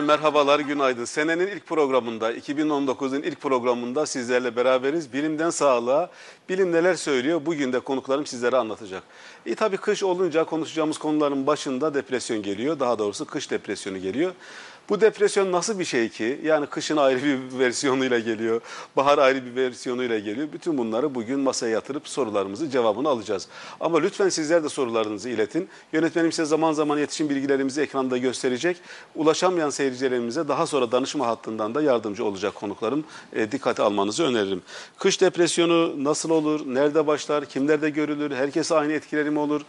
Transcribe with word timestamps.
Merhabalar, 0.00 0.60
günaydın. 0.60 1.04
Senenin 1.04 1.46
ilk 1.46 1.66
programında, 1.66 2.32
2019'un 2.32 3.22
ilk 3.22 3.40
programında 3.40 4.06
sizlerle 4.06 4.56
beraberiz. 4.56 5.12
Bilimden 5.12 5.50
sağlığa, 5.50 6.10
bilim 6.48 6.72
neler 6.72 6.94
söylüyor? 6.94 7.40
Bugün 7.46 7.72
de 7.72 7.80
konuklarım 7.80 8.26
sizlere 8.26 8.56
anlatacak. 8.56 9.02
E 9.46 9.54
tabii 9.54 9.76
kış 9.76 10.02
olunca 10.02 10.44
konuşacağımız 10.44 10.98
konuların 10.98 11.46
başında 11.46 11.94
depresyon 11.94 12.42
geliyor. 12.42 12.80
Daha 12.80 12.98
doğrusu 12.98 13.24
kış 13.24 13.50
depresyonu 13.50 13.98
geliyor. 13.98 14.32
Bu 14.88 15.00
depresyon 15.00 15.52
nasıl 15.52 15.78
bir 15.78 15.84
şey 15.84 16.08
ki? 16.08 16.40
Yani 16.44 16.66
kışın 16.66 16.96
ayrı 16.96 17.22
bir 17.22 17.58
versiyonuyla 17.58 18.18
geliyor, 18.18 18.60
bahar 18.96 19.18
ayrı 19.18 19.46
bir 19.46 19.56
versiyonuyla 19.56 20.18
geliyor. 20.18 20.48
Bütün 20.52 20.78
bunları 20.78 21.14
bugün 21.14 21.40
masaya 21.40 21.68
yatırıp 21.68 22.08
sorularımızı 22.08 22.70
cevabını 22.70 23.08
alacağız. 23.08 23.48
Ama 23.80 24.00
lütfen 24.00 24.28
sizler 24.28 24.64
de 24.64 24.68
sorularınızı 24.68 25.28
iletin. 25.28 25.68
Yönetmenim 25.92 26.32
size 26.32 26.44
zaman 26.44 26.72
zaman 26.72 26.98
iletişim 26.98 27.28
bilgilerimizi 27.28 27.80
ekranda 27.80 28.18
gösterecek. 28.18 28.76
Ulaşamayan 29.14 29.70
seyircilerimize 29.70 30.48
daha 30.48 30.66
sonra 30.66 30.92
danışma 30.92 31.26
hattından 31.26 31.74
da 31.74 31.82
yardımcı 31.82 32.24
olacak 32.24 32.54
konuklarım. 32.54 33.04
E, 33.32 33.52
dikkate 33.52 33.82
almanızı 33.82 34.24
öneririm. 34.24 34.62
Kış 34.98 35.20
depresyonu 35.20 36.04
nasıl 36.04 36.30
olur? 36.30 36.60
Nerede 36.66 37.06
başlar? 37.06 37.44
Kimlerde 37.44 37.90
görülür? 37.90 38.30
Herkese 38.30 38.74
aynı 38.74 38.92
etkileri 38.92 39.30
mi 39.30 39.38
olur? 39.38 39.60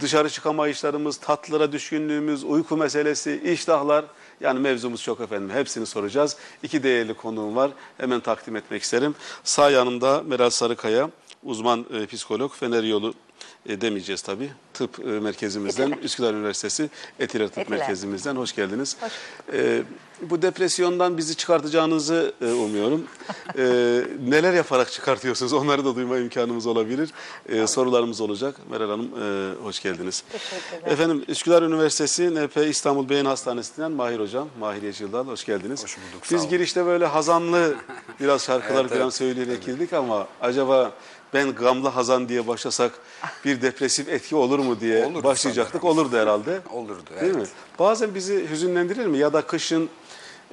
Dışarı 0.00 0.30
çıkamayışlarımız, 0.30 1.16
tatlılara 1.16 1.72
düşkünlüğümüz, 1.72 2.44
uyku 2.44 2.76
meselesi, 2.76 3.42
iştahlar... 3.44 4.04
Yani 4.40 4.60
mevzumuz 4.60 5.02
çok 5.02 5.20
efendim. 5.20 5.50
Hepsini 5.50 5.86
soracağız. 5.86 6.36
İki 6.62 6.82
değerli 6.82 7.14
konuğum 7.14 7.56
var. 7.56 7.70
Hemen 7.98 8.20
takdim 8.20 8.56
etmek 8.56 8.82
isterim. 8.82 9.14
Sağ 9.44 9.70
yanımda 9.70 10.22
Meral 10.22 10.50
Sarıkaya, 10.50 11.10
uzman 11.42 11.86
e, 11.92 12.06
psikolog, 12.06 12.52
Fener 12.52 12.82
Yolu 12.82 13.14
e, 13.66 13.80
demeyeceğiz 13.80 14.22
tabii. 14.22 14.50
Tıp 14.74 14.98
e, 14.98 15.02
merkezimizden, 15.02 15.90
Etiler. 15.90 16.02
Üsküdar 16.04 16.34
Üniversitesi 16.34 16.90
Etiler 17.18 17.48
Tıp 17.48 17.58
Etiler. 17.58 17.78
Merkezimizden 17.78 18.36
hoş 18.36 18.54
geldiniz. 18.54 18.96
Hoş. 19.00 19.12
E, 19.52 19.82
bu 20.30 20.42
depresyondan 20.42 21.18
bizi 21.18 21.36
çıkartacağınızı 21.36 22.32
e, 22.40 22.52
umuyorum. 22.52 23.04
E, 23.58 23.64
neler 24.28 24.52
yaparak 24.52 24.92
çıkartıyorsunuz? 24.92 25.52
Onları 25.52 25.84
da 25.84 25.96
duyma 25.96 26.18
imkanımız 26.18 26.66
olabilir. 26.66 27.10
E, 27.48 27.66
sorularımız 27.66 28.20
olacak. 28.20 28.56
Meral 28.70 28.90
Hanım 28.90 29.08
e, 29.22 29.54
hoş 29.64 29.82
geldiniz. 29.82 30.24
Teşekkürler. 30.32 30.92
Efendim 30.92 31.24
Üsküdar 31.28 31.62
Üniversitesi 31.62 32.34
NP 32.34 32.56
İstanbul 32.56 33.08
Beyin 33.08 33.24
Hastanesi'nden 33.24 33.92
Mahir 33.92 34.20
Hocam, 34.20 34.48
Mahir 34.60 34.82
Yeşildal 34.82 35.26
hoş 35.26 35.44
geldiniz. 35.44 35.84
Hoş 35.84 35.96
bulduk, 35.96 36.26
sağ 36.26 36.36
Biz 36.36 36.48
girişte 36.48 36.86
böyle 36.86 37.06
hazanlı 37.06 37.74
biraz 38.20 38.44
şarkılar 38.44 38.80
Evet, 38.80 38.90
falan 38.90 39.02
evet. 39.02 39.14
söyleyerek 39.14 39.64
girdik 39.64 39.92
ama 39.92 40.26
acaba 40.40 40.92
ben 41.34 41.52
gamlı 41.54 41.88
hazan 41.88 42.28
diye 42.28 42.46
başlasak 42.46 42.92
bir 43.44 43.62
depresif 43.62 44.08
etki 44.08 44.36
olur 44.36 44.58
mu 44.58 44.80
diye 44.80 45.04
Olurdu 45.06 45.24
başlayacaktık. 45.24 45.82
sanırım. 45.82 45.98
Olurdu 45.98 46.16
herhalde. 46.16 46.60
Olurdu, 46.72 47.02
Değil 47.20 47.22
evet. 47.22 47.36
mi? 47.36 47.46
Bazen 47.78 48.14
bizi 48.14 48.50
hüzünlendirir 48.50 49.06
mi? 49.06 49.18
Ya 49.18 49.32
da 49.32 49.42
kışın 49.42 49.88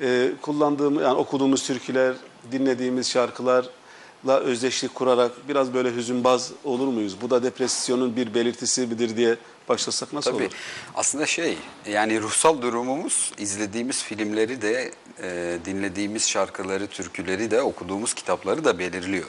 e, 0.02 0.32
kullandığımız, 0.42 1.04
yani 1.04 1.18
okuduğumuz 1.18 1.68
türküler, 1.68 2.16
dinlediğimiz 2.52 3.10
şarkılarla 3.10 4.40
özdeşlik 4.40 4.96
kurarak 4.96 5.32
biraz 5.50 5.74
böyle 5.74 5.96
hüzünbaz 5.96 6.52
olur 6.64 6.88
muyuz? 6.88 7.22
Bu 7.22 7.30
da 7.30 7.44
depresyonun 7.44 8.16
bir 8.16 8.34
belirtisi 8.34 8.88
midir 8.88 9.18
diye 9.18 9.36
başlasak 9.70 10.14
nasıl 10.14 10.32
Tabii. 10.32 10.44
olur? 10.44 10.54
Aslında 10.96 11.26
şey 11.26 11.58
yani 11.90 12.22
ruhsal 12.22 12.62
durumumuz 12.62 13.32
izlediğimiz 13.38 14.04
filmleri 14.04 14.62
de 14.62 14.92
e, 15.24 15.58
dinlediğimiz 15.66 16.30
şarkıları, 16.30 16.88
türküleri 16.88 17.52
de 17.52 17.62
okuduğumuz 17.62 18.14
kitapları 18.14 18.66
da 18.66 18.80
belirliyor. 18.80 19.28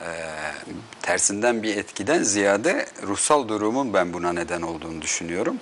E, 0.00 0.08
tersinden 1.02 1.62
bir 1.62 1.76
etkiden 1.76 2.22
ziyade 2.22 2.86
ruhsal 3.02 3.48
durumun 3.48 3.94
ben 3.94 4.12
buna 4.12 4.32
neden 4.32 4.62
olduğunu 4.62 5.02
düşünüyorum. 5.02 5.56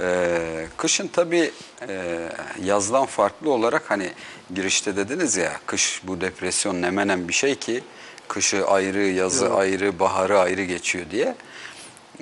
E, 0.00 0.66
kışın 0.76 1.08
tabii 1.08 1.50
e, 1.88 2.28
yazdan 2.64 3.06
farklı 3.06 3.50
olarak 3.50 3.90
hani 3.90 4.12
girişte 4.54 4.96
dediniz 4.96 5.36
ya 5.36 5.52
kış 5.66 6.00
bu 6.04 6.20
depresyon 6.20 6.82
ne 6.82 6.90
menen 6.90 7.28
bir 7.28 7.32
şey 7.32 7.54
ki 7.54 7.82
kışı 8.28 8.66
ayrı, 8.66 9.02
yazı 9.02 9.54
ayrı, 9.54 9.98
baharı 9.98 10.38
ayrı 10.38 10.64
geçiyor 10.64 11.04
diye. 11.10 11.34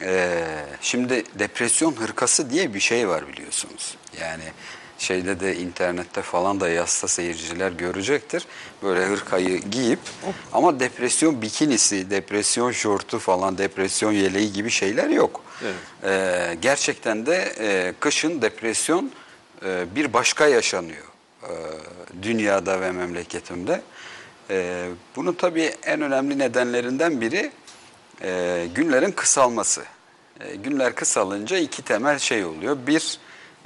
Ee, 0.00 0.44
şimdi 0.80 1.24
depresyon 1.38 1.92
hırkası 1.92 2.50
diye 2.50 2.74
bir 2.74 2.80
şey 2.80 3.08
var 3.08 3.28
biliyorsunuz. 3.28 3.96
Yani 4.20 4.44
şeyde 4.98 5.40
de 5.40 5.56
internette 5.56 6.22
falan 6.22 6.60
da 6.60 6.68
yazsa 6.68 7.08
seyirciler 7.08 7.70
görecektir. 7.72 8.46
Böyle 8.82 9.06
hırkayı 9.06 9.60
giyip 9.60 9.98
ama 10.52 10.80
depresyon 10.80 11.42
bikinisi, 11.42 12.10
depresyon 12.10 12.72
şortu 12.72 13.18
falan, 13.18 13.58
depresyon 13.58 14.12
yeleği 14.12 14.52
gibi 14.52 14.70
şeyler 14.70 15.08
yok. 15.08 15.40
Evet. 15.62 15.74
Ee, 16.04 16.58
gerçekten 16.62 17.26
de 17.26 17.54
e, 17.58 17.94
kışın 18.00 18.42
depresyon 18.42 19.10
e, 19.64 19.84
bir 19.94 20.12
başka 20.12 20.46
yaşanıyor 20.46 21.04
e, 21.42 21.52
dünyada 22.22 22.80
ve 22.80 22.92
memleketimde. 22.92 23.82
E, 24.50 24.88
bunun 25.16 25.32
tabii 25.32 25.74
en 25.84 26.00
önemli 26.00 26.38
nedenlerinden 26.38 27.20
biri 27.20 27.50
e, 28.22 28.66
günlerin 28.74 29.10
kısalması. 29.12 29.82
E, 30.40 30.56
günler 30.56 30.94
kısalınca 30.94 31.58
iki 31.58 31.82
temel 31.82 32.18
şey 32.18 32.44
oluyor. 32.44 32.76
Bir, 32.86 33.18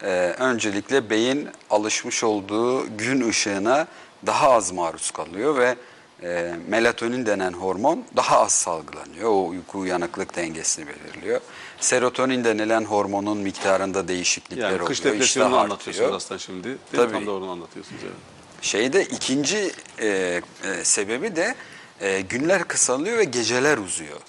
e, 0.03 0.09
öncelikle 0.39 1.11
beyin 1.11 1.49
alışmış 1.71 2.25
olduğu 2.25 2.97
gün 2.99 3.29
ışığına 3.29 3.87
daha 4.27 4.51
az 4.51 4.73
maruz 4.73 5.11
kalıyor 5.11 5.59
ve 5.59 5.77
e, 6.23 6.55
melatonin 6.69 7.27
denen 7.27 7.53
hormon 7.53 8.05
daha 8.17 8.41
az 8.41 8.53
salgılanıyor. 8.53 9.31
O 9.31 9.47
uyku 9.47 9.79
uyanıklık 9.79 10.37
dengesini 10.37 10.87
belirliyor. 10.87 11.41
Serotonin 11.81 12.45
denilen 12.45 12.85
hormonun 12.85 13.39
miktarında 13.39 14.09
değişiklikler 14.09 14.71
Yani 14.71 14.85
kış 14.85 15.01
oluyor. 15.01 15.15
depresyonunu 15.15 15.51
iştah 15.55 15.63
anlatıyorsunuz 15.63 16.13
aslında 16.15 16.39
şimdi. 16.39 16.65
Değil? 16.65 16.77
Tabii. 16.93 17.13
Tam 17.13 17.27
doğru 17.27 17.45
anlatıyorsunuz. 17.45 18.01
Evet. 18.05 18.15
Şeyde 18.63 19.05
ikinci 19.05 19.73
e, 20.01 20.07
e, 20.09 20.41
sebebi 20.85 21.37
de 21.37 21.55
e, 22.01 22.21
günler 22.21 22.65
kısalıyor 22.69 23.19
ve 23.19 23.25
geceler 23.25 23.79
uzuyor. 23.79 24.21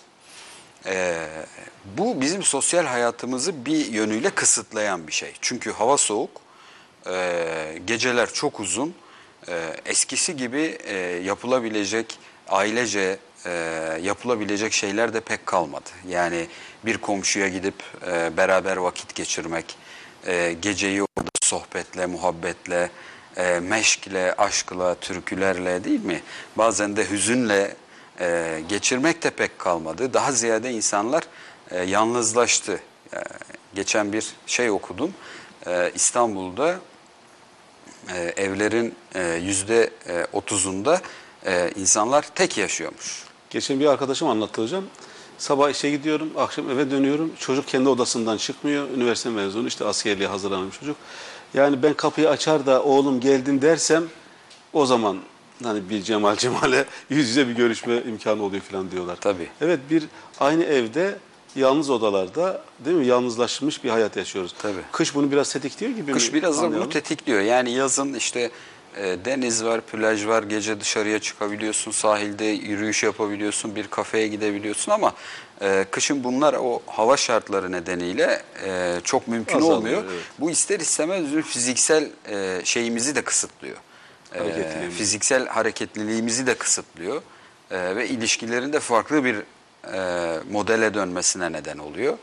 E, 0.86 1.26
bu 1.98 2.22
bizim 2.22 2.44
sosyal 2.44 2.86
hayatımızı 2.86 3.66
bir 3.66 3.86
yönüyle 3.86 4.30
kısıtlayan 4.30 5.08
bir 5.08 5.12
şey. 5.14 5.34
Çünkü 5.42 5.72
hava 5.72 5.98
soğuk, 5.98 6.32
e, 7.10 7.80
geceler 7.88 8.34
çok 8.34 8.60
uzun, 8.60 8.94
e, 9.50 9.74
eskisi 9.86 10.36
gibi 10.36 10.78
e, 10.84 10.96
yapılabilecek 11.24 12.20
ailece 12.50 13.20
e, 13.46 13.52
yapılabilecek 14.02 14.74
şeyler 14.74 15.14
de 15.14 15.20
pek 15.20 15.46
kalmadı. 15.46 15.90
Yani 16.08 16.48
bir 16.86 16.98
komşuya 16.98 17.48
gidip 17.48 17.76
beraber 18.38 18.78
vakit 18.78 19.16
geçirmek, 19.16 19.76
geceyi 20.62 21.02
orada 21.02 21.30
sohbetle, 21.42 22.06
muhabbetle, 22.06 22.90
meşkle, 23.62 24.34
aşkla, 24.34 24.96
türkülerle 24.96 25.84
değil 25.84 26.06
mi? 26.06 26.22
Bazen 26.56 26.96
de 26.96 27.10
hüzünle 27.10 27.76
geçirmek 28.70 29.24
de 29.24 29.30
pek 29.30 29.60
kalmadı. 29.60 30.14
Daha 30.14 30.32
ziyade 30.32 30.72
insanlar 30.72 31.24
yalnızlaştı. 31.86 32.80
Geçen 33.76 34.14
bir 34.14 34.34
şey 34.48 34.70
okudum. 34.70 35.14
İstanbul'da 35.96 36.80
e, 38.14 38.44
evlerin 38.44 38.96
e, 39.16 39.34
yüzde 39.34 39.90
e, 40.08 40.28
otuzunda 40.34 41.02
e, 41.46 41.72
insanlar 41.76 42.26
tek 42.36 42.58
yaşıyormuş. 42.58 43.24
Geçen 43.50 43.80
bir 43.80 43.86
arkadaşım 43.86 44.28
anlattı 44.28 44.62
hocam. 44.62 44.84
Sabah 45.38 45.70
işe 45.70 45.90
gidiyorum, 45.90 46.30
akşam 46.38 46.70
eve 46.70 46.92
dönüyorum. 46.92 47.32
Çocuk 47.40 47.68
kendi 47.68 47.90
odasından 47.90 48.38
çıkmıyor. 48.38 48.90
Üniversite 48.90 49.30
mezunu, 49.30 49.68
işte 49.68 49.86
askerliğe 49.86 50.30
hazırlanmış 50.30 50.80
çocuk. 50.80 50.98
Yani 51.54 51.84
ben 51.84 51.94
kapıyı 51.94 52.30
açar 52.30 52.66
da 52.66 52.84
oğlum 52.84 53.20
geldin 53.20 53.62
dersem 53.62 54.04
o 54.74 54.86
zaman 54.86 55.18
hani 55.64 55.90
bir 55.90 56.04
Cemal 56.04 56.36
Cemal'e 56.36 56.86
yüz 57.10 57.30
yüze 57.30 57.48
bir 57.48 57.54
görüşme 57.54 58.02
imkanı 58.08 58.44
oluyor 58.44 58.62
falan 58.62 58.92
diyorlar. 58.92 59.18
Tabii. 59.22 59.50
Evet 59.62 59.80
bir 59.90 60.04
aynı 60.40 60.64
evde 60.64 61.16
yalnız 61.58 61.90
odalarda 61.90 62.62
değil 62.86 62.98
mi 62.98 63.06
yalnızlaşmış 63.06 63.84
bir 63.84 63.90
hayat 63.90 64.18
yaşıyoruz. 64.18 64.56
Tabii. 64.62 64.82
Kış 64.92 65.16
bunu 65.16 65.32
biraz 65.32 65.54
tetikliyor 65.54 65.92
gibi 65.92 66.12
Kış 66.12 66.28
mi? 66.32 66.34
biraz 66.34 66.62
da 66.62 66.72
bunu 66.74 66.90
tetikliyor. 66.90 67.42
Yani 67.42 67.72
yazın 67.72 68.14
işte 68.14 68.52
e, 68.98 69.18
deniz 69.26 69.64
var, 69.66 69.82
plaj 69.82 70.28
var, 70.28 70.44
gece 70.44 70.80
dışarıya 70.82 71.20
çıkabiliyorsun, 71.20 71.92
sahilde 71.92 72.46
yürüyüş 72.46 73.04
yapabiliyorsun, 73.04 73.76
bir 73.76 73.88
kafeye 73.88 74.28
gidebiliyorsun 74.28 74.92
ama 74.92 75.14
e, 75.62 75.86
kışın 75.92 76.24
bunlar 76.24 76.54
o 76.54 76.82
hava 76.88 77.18
şartları 77.18 77.72
nedeniyle 77.72 78.42
e, 78.66 78.96
çok 79.04 79.28
mümkün 79.28 79.58
Azalıyor, 79.58 79.78
olmuyor. 79.78 80.04
evet. 80.12 80.22
Bu 80.40 80.52
ister 80.52 80.80
istemez 80.80 81.26
bizim 81.26 81.42
fiziksel 81.42 82.10
e, 82.30 82.62
şeyimizi 82.64 83.16
de 83.16 83.22
kısıtlıyor. 83.22 83.78
E, 84.36 84.90
fiziksel 84.98 85.48
hareketliliğimizi 85.48 86.48
de 86.48 86.54
kısıtlıyor 86.56 87.22
E, 87.72 87.96
ve 87.96 88.08
ilişkilerin 88.10 88.74
de 88.74 88.80
farklı 88.80 89.24
bir 89.26 89.36
e, 89.94 90.40
modele 90.52 90.94
dönmesine 90.94 91.52
neden 91.52 91.78
oluyor. 91.78 92.18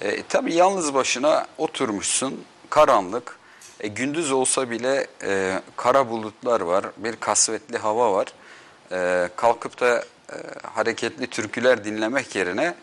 E, 0.00 0.22
tabii 0.22 0.54
yalnız 0.54 0.94
başına 0.94 1.46
oturmuşsun, 1.58 2.44
karanlık, 2.70 3.38
e, 3.80 3.88
gündüz 3.88 4.32
olsa 4.32 4.70
bile 4.70 5.06
e, 5.22 5.60
kara 5.76 6.10
bulutlar 6.10 6.60
var, 6.60 6.84
bir 6.96 7.16
kasvetli 7.16 7.78
hava 7.78 8.12
var. 8.12 8.26
E, 8.92 9.28
kalkıp 9.36 9.80
da 9.80 10.04
e, 10.32 10.36
hareketli 10.74 11.26
türküler 11.26 11.84
dinlemek 11.84 12.34
yerine 12.34 12.74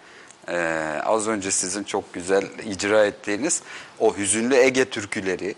e, 0.48 0.58
az 1.06 1.28
önce 1.28 1.52
sizin 1.52 1.84
çok 1.84 2.14
güzel 2.14 2.44
icra 2.66 3.06
ettiğiniz 3.06 3.64
o 4.00 4.18
hüzünlü 4.18 4.56
Ege 4.56 4.86
türküleri, 4.90 5.56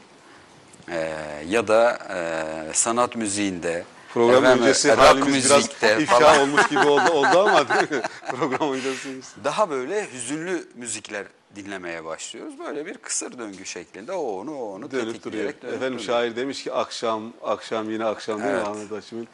e, 0.92 1.14
ya 1.48 1.68
da 1.68 2.00
e, 2.10 2.74
sanat 2.74 3.16
müziğinde, 3.16 3.84
Program 4.14 4.44
efendim, 4.44 4.64
öncesi 4.64 4.90
rock 4.90 5.00
halimiz 5.00 5.46
biraz 5.46 5.58
müzikte 5.58 5.98
ifşa 6.02 6.20
falan. 6.20 6.40
olmuş 6.42 6.68
gibi 6.68 6.80
oldu, 6.88 7.12
oldu 7.12 7.40
ama 7.40 7.60
mi? 7.60 8.02
Program 8.32 8.72
öncesi. 8.72 9.44
daha 9.44 9.70
böyle 9.70 10.08
hüzünlü 10.14 10.68
müzikler 10.76 11.26
dinlemeye 11.56 12.06
başlıyoruz. 12.06 12.60
Böyle 12.60 12.86
bir 12.86 12.94
kısır 12.98 13.38
döngü 13.38 13.66
şeklinde 13.66 14.12
o 14.12 14.40
onu 14.40 14.56
o 14.56 14.74
onu 14.74 14.82
Dönüp 14.82 14.92
duruyor. 14.92 15.14
tetikleyerek 15.14 15.62
dönüp 15.62 15.74
Efendim 15.74 16.00
duruyor. 16.00 16.08
şair 16.08 16.36
demiş 16.36 16.64
ki 16.64 16.74
akşam, 16.74 17.34
akşam 17.44 17.92
yine 17.92 18.06
akşam 18.06 18.40
değil 18.42 18.52
mi 18.52 18.58
Evet. 18.58 18.68
Ahmet 18.68 18.92
Haşim'in? 18.92 19.28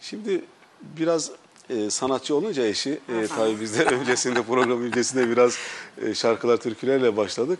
Şimdi 0.00 0.44
biraz 0.80 1.30
e, 1.70 1.90
sanatçı 1.90 2.34
olunca 2.36 2.62
eşi, 2.66 2.90
e, 2.90 3.26
tabii 3.26 3.60
biz 3.60 3.78
de 3.78 3.84
öncesinde 3.84 4.42
program 4.42 4.82
öncesinde 4.82 5.30
biraz 5.30 5.58
e, 6.02 6.14
şarkılar, 6.14 6.56
türkülerle 6.56 7.16
başladık. 7.16 7.58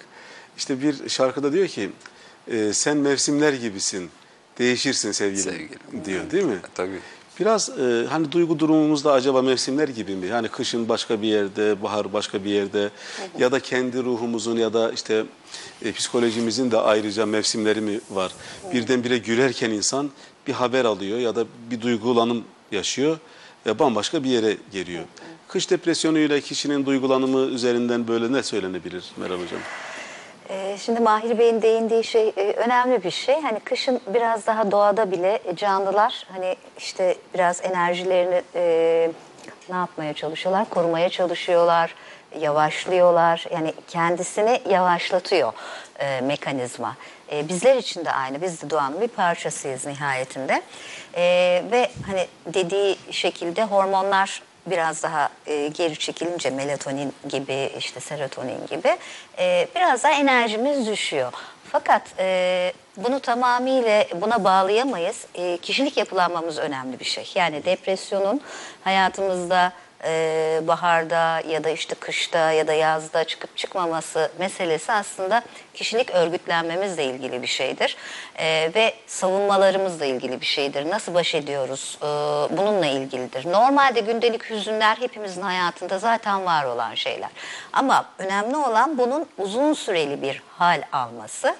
İşte 0.58 0.82
bir 0.82 1.08
şarkıda 1.08 1.52
diyor 1.52 1.68
ki 1.68 1.90
e, 2.50 2.72
sen 2.72 2.96
mevsimler 2.96 3.52
gibisin, 3.52 4.10
değişirsin 4.58 5.12
sevgilim, 5.12 5.42
Sevgilim. 5.42 6.04
diyor 6.04 6.30
değil 6.30 6.44
mi? 6.44 6.54
E, 6.54 6.74
Tabii. 6.74 6.98
Biraz 7.40 7.68
e, 7.68 8.06
hani 8.10 8.32
duygu 8.32 8.58
durumumuzda 8.58 9.12
acaba 9.12 9.42
mevsimler 9.42 9.88
gibi 9.88 10.16
mi? 10.16 10.26
Yani 10.26 10.48
kışın 10.48 10.88
başka 10.88 11.22
bir 11.22 11.28
yerde, 11.28 11.82
bahar 11.82 12.12
başka 12.12 12.44
bir 12.44 12.50
yerde 12.50 12.90
ya 13.38 13.52
da 13.52 13.60
kendi 13.60 14.04
ruhumuzun 14.04 14.56
ya 14.56 14.72
da 14.72 14.92
işte 14.92 15.24
e, 15.84 15.92
psikolojimizin 15.92 16.70
de 16.70 16.78
ayrıca 16.78 17.26
mevsimleri 17.26 17.80
mi 17.80 18.00
var? 18.10 18.32
Birdenbire 18.72 19.18
gülerken 19.18 19.70
insan 19.70 20.10
bir 20.46 20.52
haber 20.52 20.84
alıyor 20.84 21.18
ya 21.18 21.36
da 21.36 21.44
bir 21.70 21.80
duygulanım 21.80 22.44
yaşıyor 22.72 23.18
ve 23.66 23.78
bambaşka 23.78 24.24
bir 24.24 24.30
yere 24.30 24.56
geliyor. 24.72 25.04
Kış 25.48 25.70
depresyonuyla 25.70 26.40
kişinin 26.40 26.86
duygulanımı 26.86 27.40
üzerinden 27.40 28.08
böyle 28.08 28.32
ne 28.32 28.42
söylenebilir 28.42 29.04
Meral 29.16 29.34
Hocam? 29.34 29.60
Ee, 30.50 30.76
Şimdi 30.80 31.00
Mahir 31.00 31.38
Bey'in 31.38 31.62
değindiği 31.62 32.04
şey 32.04 32.28
e, 32.36 32.52
önemli 32.52 33.04
bir 33.04 33.10
şey. 33.10 33.40
Hani 33.40 33.60
kışın 33.60 34.00
biraz 34.06 34.46
daha 34.46 34.70
doğada 34.70 35.10
bile 35.10 35.42
canlılar 35.56 36.26
hani 36.32 36.56
işte 36.78 37.16
biraz 37.34 37.64
enerjilerini 37.64 38.42
e, 38.54 39.10
ne 39.70 39.76
yapmaya 39.76 40.14
çalışıyorlar? 40.14 40.70
Korumaya 40.70 41.08
çalışıyorlar, 41.08 41.94
yavaşlıyorlar. 42.40 43.44
Yani 43.52 43.74
kendisini 43.88 44.60
yavaşlatıyor 44.70 45.52
e, 45.98 46.20
mekanizma. 46.20 46.96
E, 47.32 47.48
bizler 47.48 47.76
için 47.76 48.04
de 48.04 48.12
aynı. 48.12 48.42
Biz 48.42 48.62
de 48.62 48.70
doğanın 48.70 49.00
bir 49.00 49.08
parçasıyız 49.08 49.86
nihayetinde. 49.86 50.62
E, 51.14 51.22
ve 51.72 51.90
hani 52.06 52.26
dediği 52.46 52.96
şekilde 53.10 53.64
hormonlar 53.64 54.42
biraz 54.66 55.02
daha 55.02 55.28
e, 55.46 55.68
geri 55.68 55.98
çekilince 55.98 56.50
melatonin 56.50 57.12
gibi 57.28 57.70
işte 57.78 58.00
serotonin 58.00 58.66
gibi 58.66 58.96
e, 59.38 59.68
biraz 59.74 60.04
daha 60.04 60.12
enerjimiz 60.12 60.86
düşüyor. 60.86 61.32
Fakat 61.72 62.02
e, 62.18 62.72
bunu 62.96 63.20
tamamıyla 63.20 64.04
buna 64.14 64.44
bağlayamayız. 64.44 65.26
E, 65.34 65.56
kişilik 65.56 65.96
yapılanmamız 65.96 66.58
önemli 66.58 67.00
bir 67.00 67.04
şey. 67.04 67.32
Yani 67.34 67.64
depresyonun 67.64 68.40
hayatımızda 68.84 69.72
e, 70.04 70.60
baharda 70.62 71.40
ya 71.48 71.64
da 71.64 71.70
işte 71.70 71.94
kışta 71.94 72.52
ya 72.52 72.66
da 72.66 72.72
yazda 72.72 73.24
çıkıp 73.24 73.56
çıkmaması 73.56 74.30
meselesi 74.38 74.92
aslında 74.92 75.42
kişilik 75.74 76.10
örgütlenmemizle 76.10 77.04
ilgili 77.04 77.42
bir 77.42 77.46
şeydir. 77.46 77.96
E, 78.38 78.70
ve 78.74 78.94
savunmalarımızla 79.06 80.04
ilgili 80.04 80.40
bir 80.40 80.46
şeydir. 80.46 80.90
Nasıl 80.90 81.14
baş 81.14 81.34
ediyoruz 81.34 81.98
e, 82.02 82.06
bununla 82.56 82.86
ilgilidir. 82.86 83.52
Normalde 83.52 84.00
gündelik 84.00 84.50
hüzünler 84.50 84.96
hepimizin 84.96 85.42
hayatında 85.42 85.98
zaten 85.98 86.44
var 86.44 86.64
olan 86.64 86.94
şeyler. 86.94 87.30
Ama 87.72 88.06
önemli 88.18 88.56
olan 88.56 88.98
bunun 88.98 89.26
uzun 89.38 89.72
süreli 89.72 90.22
bir 90.22 90.42
hal 90.58 90.82
alması. 90.92 91.56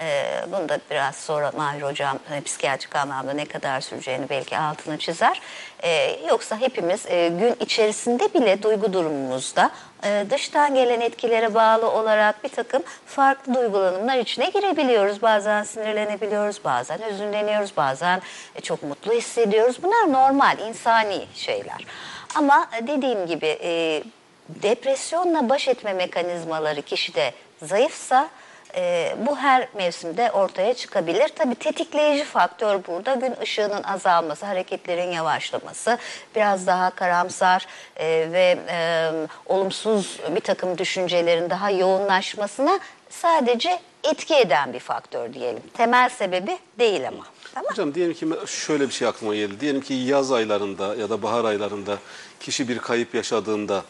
Ee, 0.00 0.44
bunu 0.52 0.68
da 0.68 0.78
biraz 0.90 1.16
sonra 1.16 1.52
Mahir 1.56 1.82
Hocam 1.82 2.18
e, 2.32 2.40
psikiyatrik 2.40 2.96
anlamda 2.96 3.32
ne 3.32 3.44
kadar 3.44 3.80
süreceğini 3.80 4.28
belki 4.30 4.58
altını 4.58 4.98
çizer. 4.98 5.40
Ee, 5.82 6.18
yoksa 6.28 6.60
hepimiz 6.60 7.06
e, 7.06 7.28
gün 7.28 7.56
içerisinde 7.60 8.34
bile 8.34 8.62
duygu 8.62 8.92
durumumuzda 8.92 9.70
e, 10.04 10.26
dıştan 10.30 10.74
gelen 10.74 11.00
etkilere 11.00 11.54
bağlı 11.54 11.90
olarak 11.90 12.44
bir 12.44 12.48
takım 12.48 12.82
farklı 13.06 13.54
duygulanımlar 13.54 14.18
içine 14.18 14.50
girebiliyoruz. 14.50 15.22
Bazen 15.22 15.62
sinirlenebiliyoruz, 15.62 16.64
bazen 16.64 16.98
hüzünleniyoruz, 17.10 17.76
bazen 17.76 18.22
e, 18.54 18.60
çok 18.60 18.82
mutlu 18.82 19.12
hissediyoruz. 19.12 19.82
Bunlar 19.82 20.12
normal, 20.12 20.58
insani 20.58 21.26
şeyler. 21.34 21.86
Ama 22.34 22.68
e, 22.78 22.86
dediğim 22.86 23.26
gibi 23.26 23.58
e, 23.62 24.02
depresyonla 24.48 25.48
baş 25.48 25.68
etme 25.68 25.92
mekanizmaları 25.92 26.82
kişide 26.82 27.32
zayıfsa 27.62 28.28
e, 28.76 29.14
bu 29.26 29.36
her 29.36 29.68
mevsimde 29.74 30.30
ortaya 30.30 30.74
çıkabilir. 30.74 31.28
Tabii 31.28 31.54
tetikleyici 31.54 32.24
faktör 32.24 32.80
burada 32.88 33.14
gün 33.14 33.34
ışığının 33.42 33.82
azalması, 33.82 34.46
hareketlerin 34.46 35.12
yavaşlaması, 35.12 35.98
biraz 36.36 36.66
daha 36.66 36.90
karamsar 36.90 37.66
e, 37.96 38.06
ve 38.32 38.58
e, 38.68 39.10
olumsuz 39.46 40.18
bir 40.34 40.40
takım 40.40 40.78
düşüncelerin 40.78 41.50
daha 41.50 41.70
yoğunlaşmasına 41.70 42.78
sadece 43.10 43.80
etki 44.04 44.34
eden 44.34 44.72
bir 44.72 44.78
faktör 44.78 45.32
diyelim. 45.32 45.62
Temel 45.74 46.08
sebebi 46.08 46.58
değil 46.78 47.08
ama. 47.08 47.24
Tamam. 47.54 47.70
Hocam 47.70 47.94
diyelim 47.94 48.14
ki 48.14 48.26
şöyle 48.46 48.88
bir 48.88 48.92
şey 48.92 49.08
aklıma 49.08 49.34
geldi. 49.34 49.60
Diyelim 49.60 49.80
ki 49.80 49.94
yaz 49.94 50.32
aylarında 50.32 50.94
ya 50.96 51.10
da 51.10 51.22
bahar 51.22 51.44
aylarında 51.44 51.98
kişi 52.40 52.68
bir 52.68 52.78
kayıp 52.78 53.14
yaşadığında 53.14 53.84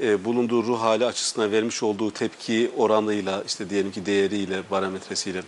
e, 0.00 0.24
bulunduğu 0.24 0.64
ruh 0.64 0.80
hali 0.80 1.04
açısından 1.04 1.52
vermiş 1.52 1.82
olduğu 1.82 2.10
tepki 2.10 2.70
oranıyla 2.76 3.42
işte 3.46 3.70
diyelim 3.70 3.92
ki 3.92 4.06
değeriyle, 4.06 4.62
barometresiyle 4.70 5.42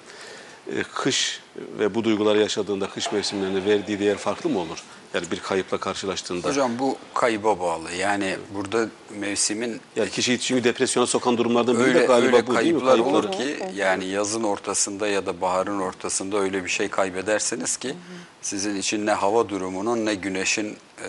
kış 0.94 1.40
ve 1.78 1.94
bu 1.94 2.04
duyguları 2.04 2.38
yaşadığında 2.38 2.90
kış 2.90 3.12
mevsimlerinde 3.12 3.64
verdiği 3.64 4.00
değer 4.00 4.16
farklı 4.16 4.50
mı 4.50 4.58
olur? 4.58 4.82
Yani 5.14 5.30
bir 5.30 5.40
kayıpla 5.40 5.78
karşılaştığında. 5.78 6.48
Hocam 6.48 6.78
bu 6.78 6.96
kayba 7.14 7.60
bağlı. 7.60 7.92
Yani 7.92 8.36
burada 8.54 8.88
mevsimin 9.18 9.80
yani 9.96 10.10
kişiyi 10.10 10.40
çünkü 10.40 10.64
depresyona 10.64 11.06
sokan 11.06 11.38
durumlardan 11.38 11.78
biri 11.78 11.94
de 11.94 12.06
galiba 12.06 12.36
öyle 12.36 12.46
bu 12.46 12.56
değil 12.56 12.74
mi? 12.74 12.80
kayıplar 12.80 12.98
olur 12.98 13.32
ki 13.32 13.58
yani 13.74 14.04
yazın 14.04 14.42
ortasında 14.42 15.08
ya 15.08 15.26
da 15.26 15.40
baharın 15.40 15.80
ortasında 15.80 16.38
öyle 16.38 16.64
bir 16.64 16.68
şey 16.70 16.88
kaybederseniz 16.88 17.76
ki 17.76 17.94
sizin 18.42 18.76
için 18.76 19.06
ne 19.06 19.12
hava 19.12 19.48
durumunun 19.48 20.06
ne 20.06 20.14
güneşin 20.14 20.76
e, 21.04 21.08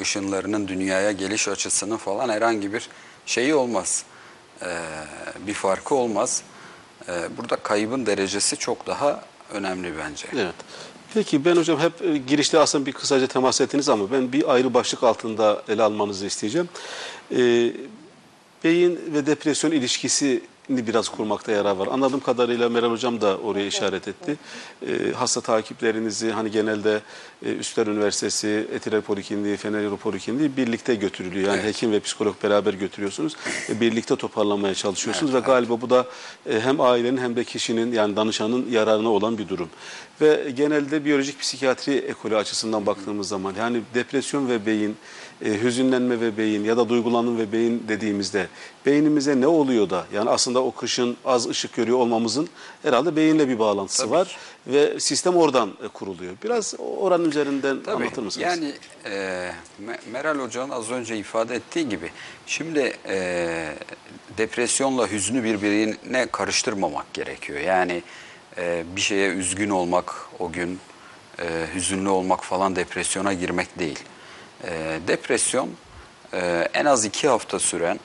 ışınlarının 0.00 0.68
dünyaya 0.68 1.12
geliş 1.12 1.48
açısının 1.48 1.96
falan 1.96 2.28
herhangi 2.28 2.72
bir 2.72 2.88
şeyi 3.26 3.54
olmaz. 3.54 4.04
E, 4.62 4.68
bir 5.46 5.54
farkı 5.54 5.94
olmaz. 5.94 6.42
E, 7.08 7.36
burada 7.36 7.56
kaybın 7.56 8.06
derecesi 8.06 8.56
çok 8.56 8.86
daha 8.86 9.20
önemli 9.52 9.92
bence. 9.98 10.26
Evet. 10.32 10.54
Peki 11.14 11.44
ben 11.44 11.56
hocam 11.56 11.80
hep 11.80 12.02
e, 12.02 12.18
girişte 12.18 12.58
aslında 12.58 12.86
bir 12.86 12.92
kısaca 12.92 13.26
temas 13.26 13.60
ettiniz 13.60 13.88
ama 13.88 14.12
ben 14.12 14.32
bir 14.32 14.54
ayrı 14.54 14.74
başlık 14.74 15.02
altında 15.02 15.62
ele 15.68 15.82
almanızı 15.82 16.26
isteyeceğim. 16.26 16.68
Ee, 17.30 17.72
beyin 18.64 19.00
ve 19.14 19.26
depresyon 19.26 19.70
ilişkisini 19.70 20.40
biraz 20.68 21.08
kurmakta 21.08 21.52
yarar 21.52 21.76
var. 21.76 21.88
Anladığım 21.92 22.20
kadarıyla 22.20 22.68
Meral 22.68 22.90
Hocam 22.90 23.20
da 23.20 23.38
oraya 23.38 23.66
işaret 23.66 24.08
etti. 24.08 24.36
Ee, 24.86 25.12
hasta 25.16 25.40
takiplerinizi 25.40 26.30
hani 26.30 26.50
genelde 26.50 27.00
e, 27.46 27.52
Üsküdar 27.52 27.86
Üniversitesi, 27.86 28.66
Etiler 28.72 29.00
Polikliniği, 29.00 29.56
Fener 29.56 29.96
Polikliniği 29.96 30.56
birlikte 30.56 30.94
götürülüyor. 30.94 31.48
Yani 31.48 31.60
Evet. 31.64 31.74
hekim 31.74 31.92
ve 31.92 32.00
psikolog 32.00 32.42
beraber 32.42 32.74
götürüyorsunuz. 32.74 33.36
ve 33.70 33.80
birlikte 33.80 34.16
toparlamaya 34.16 34.74
çalışıyorsunuz 34.74 35.34
ve 35.34 35.40
galiba 35.40 35.80
bu 35.80 35.90
da 35.90 36.06
e, 36.50 36.60
hem 36.60 36.80
ailenin 36.80 37.18
hem 37.18 37.36
de 37.36 37.44
kişinin 37.44 37.92
yani 37.92 38.16
danışanın 38.16 38.70
yararına 38.70 39.08
olan 39.08 39.38
bir 39.38 39.48
durum. 39.48 39.68
Ve 40.20 40.50
genelde 40.56 41.04
biyolojik 41.04 41.40
psikiyatri 41.40 41.94
ekolü 41.94 42.36
açısından 42.36 42.86
baktığımız 42.86 43.28
zaman 43.28 43.54
yani 43.58 43.80
depresyon 43.94 44.48
ve 44.48 44.66
beyin, 44.66 44.96
e, 45.44 45.62
hüzünlenme 45.62 46.20
ve 46.20 46.36
beyin 46.36 46.64
ya 46.64 46.76
da 46.76 46.88
duygulanım 46.88 47.38
ve 47.38 47.52
beyin 47.52 47.84
dediğimizde 47.88 48.48
beynimize 48.86 49.40
ne 49.40 49.46
oluyor 49.46 49.90
da 49.90 50.06
yani 50.14 50.30
aslında 50.30 50.62
o 50.62 50.70
kışın 50.70 51.16
az 51.24 51.48
ışık 51.48 51.72
görüyor 51.74 51.98
olmamızın 51.98 52.48
herhalde 52.82 53.16
beyinle 53.16 53.48
bir 53.48 53.58
bağlantısı 53.58 54.02
Tabii 54.02 54.10
var 54.10 54.36
ve 54.66 55.00
sistem 55.00 55.36
oradan 55.36 55.72
e, 55.84 55.88
kuruluyor. 55.88 56.34
Biraz 56.44 56.74
oranın 56.78 57.30
üzerinden 57.30 57.82
Tabii. 57.82 57.96
anlatır 58.04 58.22
mısınız? 58.22 58.46
Yani 58.46 58.72
e, 59.04 59.10
Me- 59.86 60.10
Meral 60.12 60.38
Hoca'nın 60.38 60.70
az 60.70 60.90
önce 60.90 61.16
ifade 61.16 61.54
ettiği 61.54 61.88
gibi 61.88 62.10
şimdi 62.46 62.96
e, 63.08 63.74
depresyonla 64.38 65.10
hüznü 65.10 65.44
birbirine 65.44 66.26
karıştırmamak 66.26 67.14
gerekiyor. 67.14 67.60
Yani 67.60 68.02
e, 68.58 68.84
bir 68.96 69.00
şeye 69.00 69.28
üzgün 69.30 69.70
olmak 69.70 70.14
o 70.38 70.52
gün, 70.52 70.78
e, 71.38 71.66
hüzünlü 71.74 72.08
olmak 72.08 72.44
falan 72.44 72.76
depresyona 72.76 73.32
girmek 73.32 73.78
değil. 73.78 73.98
E, 74.66 75.00
depresyon 75.08 75.70
e, 76.32 76.68
en 76.74 76.84
az 76.84 77.04
iki 77.04 77.28
hafta 77.28 77.58
süren 77.58 78.00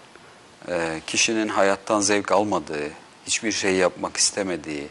e, 0.67 1.01
kişinin 1.07 1.47
hayattan 1.47 2.01
zevk 2.01 2.31
almadığı, 2.31 2.89
hiçbir 3.27 3.51
şey 3.51 3.75
yapmak 3.75 4.17
istemediği, 4.17 4.87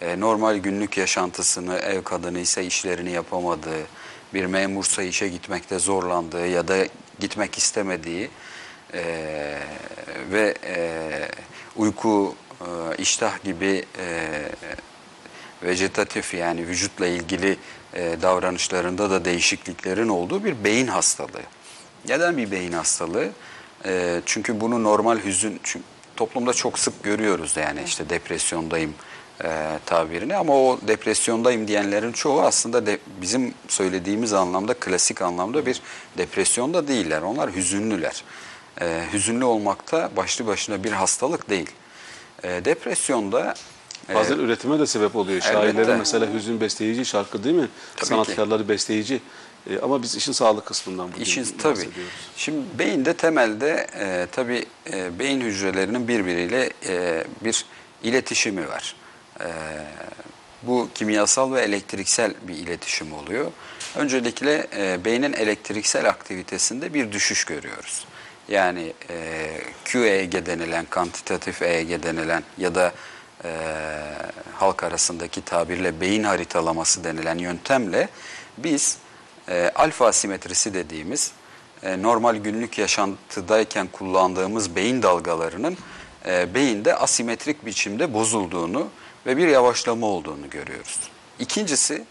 e, 0.00 0.20
normal 0.20 0.56
günlük 0.56 0.96
yaşantısını 0.96 1.76
ev 1.76 2.02
kadını 2.02 2.38
ise 2.38 2.64
işlerini 2.64 3.10
yapamadığı, 3.10 3.82
bir 4.34 4.46
memursa 4.46 5.02
işe 5.02 5.28
gitmekte 5.28 5.78
zorlandığı 5.78 6.46
ya 6.46 6.68
da 6.68 6.86
gitmek 7.20 7.58
istemediği 7.58 8.30
ve 10.30 10.54
uyku, 11.76 12.34
iştah 12.98 13.44
gibi 13.44 13.84
e, 13.98 14.28
vejetatif 15.62 16.34
yani 16.34 16.66
vücutla 16.68 17.06
ilgili 17.06 17.56
e, 17.94 18.22
davranışlarında 18.22 19.10
da 19.10 19.24
değişikliklerin 19.24 20.08
olduğu 20.08 20.44
bir 20.44 20.64
beyin 20.64 20.86
hastalığı. 20.86 21.42
Neden 22.08 22.36
bir 22.36 22.50
beyin 22.50 22.72
hastalığı? 22.72 23.28
E, 23.84 24.20
çünkü 24.26 24.60
bunu 24.60 24.82
normal 24.82 25.18
hüzün, 25.24 25.60
çünkü 25.62 25.84
toplumda 26.16 26.52
çok 26.52 26.78
sık 26.78 27.02
görüyoruz 27.02 27.56
yani 27.56 27.82
işte 27.86 28.10
depresyondayım 28.10 28.94
e, 29.44 29.78
tabirini 29.86 30.36
ama 30.36 30.56
o 30.56 30.78
depresyondayım 30.82 31.68
diyenlerin 31.68 32.12
çoğu 32.12 32.42
aslında 32.42 32.86
de, 32.86 32.98
bizim 33.20 33.54
söylediğimiz 33.68 34.32
anlamda 34.32 34.74
klasik 34.74 35.22
anlamda 35.22 35.66
bir 35.66 35.80
depresyonda 36.18 36.88
değiller. 36.88 37.22
Onlar 37.22 37.54
hüzünlüler. 37.54 38.24
E, 38.80 39.04
hüzünlü 39.12 39.44
olmakta 39.44 40.10
başlı 40.16 40.46
başına 40.46 40.84
bir 40.84 40.92
hastalık 40.92 41.50
değil. 41.50 41.70
E, 42.42 42.64
depresyonda 42.64 43.54
Bazen 44.14 44.38
üretime 44.38 44.78
de 44.78 44.86
sebep 44.86 45.16
oluyor. 45.16 45.40
Şairlerin 45.40 45.96
mesela 45.96 46.34
hüzün 46.34 46.60
besteleyici 46.60 47.04
şarkı 47.04 47.44
değil 47.44 47.54
mi? 47.56 47.68
Tabii 47.96 48.06
Sanatkarları 48.06 48.68
besteleyici. 48.68 49.20
E, 49.70 49.78
ama 49.78 50.02
biz 50.02 50.14
işin 50.16 50.32
sağlık 50.32 50.66
kısmından 50.66 51.12
bugün 51.12 51.22
İşin 51.22 51.44
tabii. 51.44 51.72
bahsediyoruz. 51.74 52.12
Şimdi 52.36 52.62
beyinde 52.78 53.14
temelde 53.14 53.86
e, 54.00 54.26
tabii 54.32 54.66
e, 54.92 55.18
beyin 55.18 55.40
hücrelerinin 55.40 56.08
birbiriyle 56.08 56.70
e, 56.88 57.24
bir 57.44 57.64
iletişimi 58.02 58.68
var. 58.68 58.96
E, 59.40 59.46
bu 60.62 60.88
kimyasal 60.94 61.52
ve 61.52 61.60
elektriksel 61.60 62.34
bir 62.48 62.54
iletişim 62.54 63.12
oluyor. 63.12 63.52
Öncelikle 63.96 64.66
e, 64.76 65.04
beynin 65.04 65.32
elektriksel 65.32 66.08
aktivitesinde 66.08 66.94
bir 66.94 67.12
düşüş 67.12 67.44
görüyoruz. 67.44 68.04
Yani 68.48 68.92
e, 69.10 69.48
QEEG 69.84 70.46
denilen, 70.46 70.84
kantitatif 70.90 71.62
EEG 71.62 72.02
denilen 72.02 72.42
ya 72.58 72.74
da 72.74 72.92
e, 73.44 73.50
halk 74.54 74.84
arasındaki 74.84 75.40
tabirle 75.40 76.00
beyin 76.00 76.24
haritalaması 76.24 77.04
denilen 77.04 77.38
yöntemle 77.38 78.08
biz 78.58 78.98
e, 79.48 79.72
alfa 79.74 80.06
asimetrisi 80.06 80.74
dediğimiz 80.74 81.32
e, 81.82 82.02
normal 82.02 82.36
günlük 82.36 82.78
yaşantıdayken 82.78 83.86
kullandığımız 83.86 84.76
beyin 84.76 85.02
dalgalarının 85.02 85.76
e, 86.26 86.54
beyinde 86.54 86.96
asimetrik 86.96 87.66
biçimde 87.66 88.14
bozulduğunu 88.14 88.88
ve 89.26 89.36
bir 89.36 89.48
yavaşlama 89.48 90.06
olduğunu 90.06 90.50
görüyoruz. 90.50 91.00
İkincisi 91.38 92.04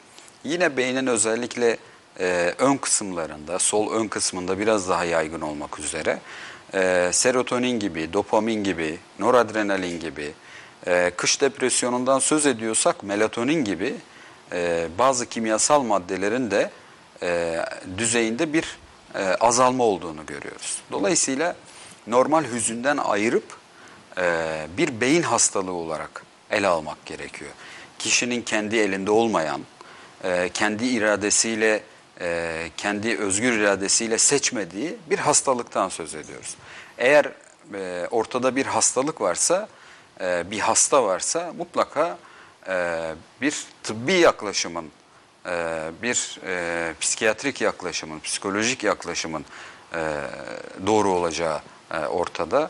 yine 0.44 0.78
beynin 0.78 1.08
özellikle 1.08 1.78
e, 2.20 2.54
ön 2.58 2.78
kısımlarında, 2.78 3.60
sol 3.60 3.92
ön 3.94 4.08
kısmında 4.08 4.60
biraz 4.60 4.90
daha 4.90 5.06
yaygın 5.06 5.42
olmak 5.42 5.80
üzere 5.80 6.20
e, 6.74 7.10
serotonin 7.14 7.80
gibi, 7.80 8.14
dopamin 8.14 8.64
gibi, 8.64 9.00
noradrenalin 9.20 10.00
gibi, 10.00 10.34
e, 10.88 11.12
kış 11.18 11.42
depresyonundan 11.42 12.20
söz 12.20 12.46
ediyorsak 12.46 13.04
melatonin 13.04 13.66
gibi 13.66 13.96
e, 14.52 14.88
bazı 14.98 15.26
kimyasal 15.26 15.82
maddelerin 15.84 16.52
de 16.52 16.70
e, 17.22 17.60
düzeyinde 17.98 18.54
bir 18.54 18.78
e, 19.16 19.20
azalma 19.20 19.84
olduğunu 19.84 20.26
görüyoruz. 20.26 20.82
Dolayısıyla 20.92 21.56
normal 22.08 22.44
hüzünden 22.44 22.98
ayırıp 22.98 23.58
e, 24.18 24.68
bir 24.78 25.02
beyin 25.02 25.22
hastalığı 25.22 25.74
olarak 25.74 26.24
ele 26.52 26.68
almak 26.68 27.06
gerekiyor. 27.06 27.52
Kişinin 28.00 28.42
kendi 28.42 28.76
elinde 28.76 29.12
olmayan, 29.12 29.62
e, 30.24 30.50
kendi 30.54 30.86
iradesiyle, 30.86 31.84
e, 32.22 32.70
kendi 32.78 33.18
özgür 33.18 33.54
iradesiyle 33.54 34.18
seçmediği 34.18 34.96
bir 35.10 35.20
hastalıktan 35.20 35.90
söz 35.90 36.16
ediyoruz. 36.16 36.56
Eğer 36.98 37.32
e, 37.74 38.08
ortada 38.12 38.56
bir 38.56 38.66
hastalık 38.66 39.22
varsa, 39.22 39.68
e, 40.22 40.52
bir 40.52 40.60
hasta 40.60 41.04
varsa 41.04 41.54
mutlaka 41.58 42.18
e, 42.68 43.16
bir 43.42 43.66
tıbbi 43.84 44.14
yaklaşımın 44.14 44.92
e, 45.46 45.92
bir 46.02 46.40
psikiyatrik 47.00 47.62
yaklaşımın, 47.62 48.20
psikolojik 48.20 48.84
yaklaşımın 48.84 49.46
doğru 50.88 51.10
olacağı 51.12 51.62
ortada. 52.10 52.70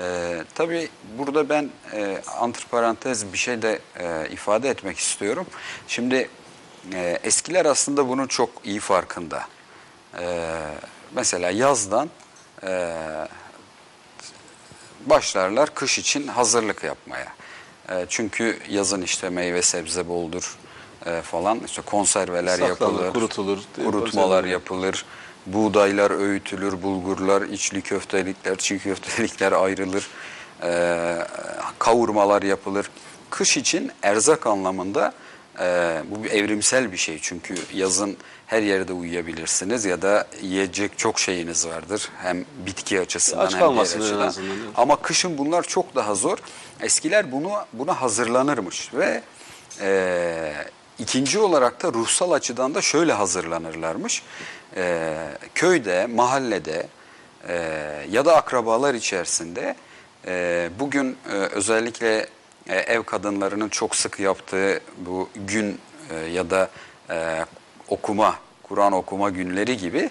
E, 0.00 0.36
tabii 0.54 0.88
burada 1.18 1.48
ben 1.48 1.70
antiparantez 2.38 3.32
bir 3.32 3.38
şey 3.38 3.62
de 3.62 3.80
ifade 4.30 4.70
etmek 4.70 4.98
istiyorum. 4.98 5.46
Şimdi 5.88 6.30
eskiler 7.22 7.64
aslında 7.64 8.08
bunun 8.08 8.26
çok 8.26 8.50
iyi 8.64 8.80
farkında. 8.80 9.42
Mesela 11.14 11.50
yazdan 11.50 12.10
başlarlar 15.06 15.74
kış 15.74 15.98
için 15.98 16.26
hazırlık 16.26 16.84
yapmaya. 16.84 17.32
E, 17.90 18.06
çünkü 18.08 18.58
yazın 18.68 19.02
işte 19.02 19.30
meyve 19.30 19.62
sebze 19.62 20.08
boldur 20.08 20.56
e, 21.06 21.22
falan 21.22 21.60
işte 21.66 21.82
konserveler 21.82 22.58
Saklanır, 22.58 22.92
yapılır, 22.92 23.12
kurutulur, 23.12 23.58
kurutmalar 23.76 24.28
konserve. 24.28 24.50
yapılır, 24.50 25.04
buğdaylar 25.46 26.10
öğütülür, 26.10 26.82
bulgurlar, 26.82 27.42
içli 27.42 27.82
köftelikler, 27.82 28.56
çiğ 28.56 28.78
köftelikler 28.78 29.52
ayrılır, 29.52 30.08
e, 30.62 31.18
kavurmalar 31.78 32.42
yapılır. 32.42 32.90
Kış 33.30 33.56
için 33.56 33.92
erzak 34.02 34.46
anlamında 34.46 35.12
e, 35.60 36.00
bu 36.10 36.24
bir 36.24 36.30
evrimsel 36.30 36.92
bir 36.92 36.96
şey 36.96 37.18
çünkü 37.22 37.54
yazın 37.74 38.16
her 38.46 38.62
yerde 38.62 38.92
uyuyabilirsiniz 38.92 39.84
ya 39.84 40.02
da 40.02 40.26
yiyecek 40.42 40.98
çok 40.98 41.20
şeyiniz 41.20 41.66
vardır 41.66 42.08
hem 42.22 42.44
bitki 42.66 43.00
açısından 43.00 43.46
Aç 43.46 43.54
hem 43.54 43.60
diğer 43.60 43.84
açıdan. 43.84 44.34
Ama 44.74 44.96
kışın 44.96 45.38
bunlar 45.38 45.62
çok 45.62 45.94
daha 45.94 46.14
zor. 46.14 46.38
Eskiler 46.80 47.32
bunu 47.32 47.52
buna 47.72 48.00
hazırlanırmış 48.00 48.94
ve 48.94 49.22
e, 49.80 50.52
ikinci 50.98 51.38
olarak 51.38 51.82
da 51.82 51.92
ruhsal 51.92 52.32
açıdan 52.32 52.74
da 52.74 52.80
şöyle 52.80 53.12
hazırlanırlarmış. 53.12 54.22
E, 54.76 55.16
köyde, 55.54 56.06
mahallede 56.06 56.86
e, 57.48 57.54
ya 58.10 58.24
da 58.24 58.36
akrabalar 58.36 58.94
içerisinde 58.94 59.76
e, 60.26 60.70
bugün 60.78 61.16
e, 61.32 61.32
özellikle 61.32 62.26
e, 62.68 62.76
ev 62.76 63.02
kadınlarının 63.02 63.68
çok 63.68 63.96
sık 63.96 64.20
yaptığı 64.20 64.80
bu 64.98 65.28
gün 65.36 65.78
e, 66.10 66.16
ya 66.16 66.50
da 66.50 66.70
e, 67.10 67.44
okuma, 67.88 68.34
Kur'an 68.62 68.92
okuma 68.92 69.30
günleri 69.30 69.76
gibi 69.76 70.10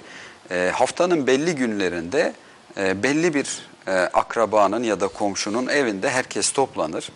e, 0.51 0.71
haftanın 0.75 1.27
belli 1.27 1.55
günlerinde 1.55 2.33
e, 2.77 3.03
belli 3.03 3.33
bir 3.33 3.67
e, 3.87 3.91
akrabanın 3.91 4.83
ya 4.83 4.99
da 4.99 5.07
komşunun 5.07 5.67
evinde 5.67 6.09
herkes 6.09 6.51
toplanır. 6.51 7.09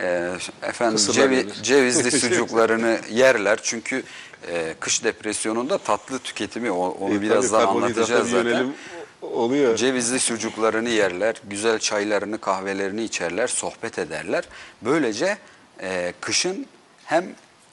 E, 0.00 0.30
efendim 0.62 0.96
cevi- 1.12 1.62
cevizli 1.62 2.10
sucuklarını 2.20 2.98
yerler 3.10 3.58
çünkü 3.62 4.02
e, 4.50 4.74
kış 4.80 5.04
depresyonunda 5.04 5.78
tatlı 5.78 6.18
tüketimi 6.18 6.70
onu 6.70 7.14
E, 7.14 7.20
biraz 7.22 7.42
tabii 7.44 7.52
daha 7.52 7.64
karbonhidrata 7.64 8.00
anlatacağız 8.00 8.30
zaten. 8.30 8.44
yönelim 8.50 8.74
Oluyor. 9.22 9.76
Cevizli 9.76 10.20
sucuklarını 10.20 10.88
yerler, 10.88 11.34
güzel 11.44 11.78
çaylarını, 11.78 12.38
kahvelerini 12.38 13.02
içerler, 13.04 13.46
sohbet 13.46 13.98
ederler. 13.98 14.44
Böylece 14.82 15.38
e, 15.80 16.12
kışın 16.20 16.66
hem 17.04 17.24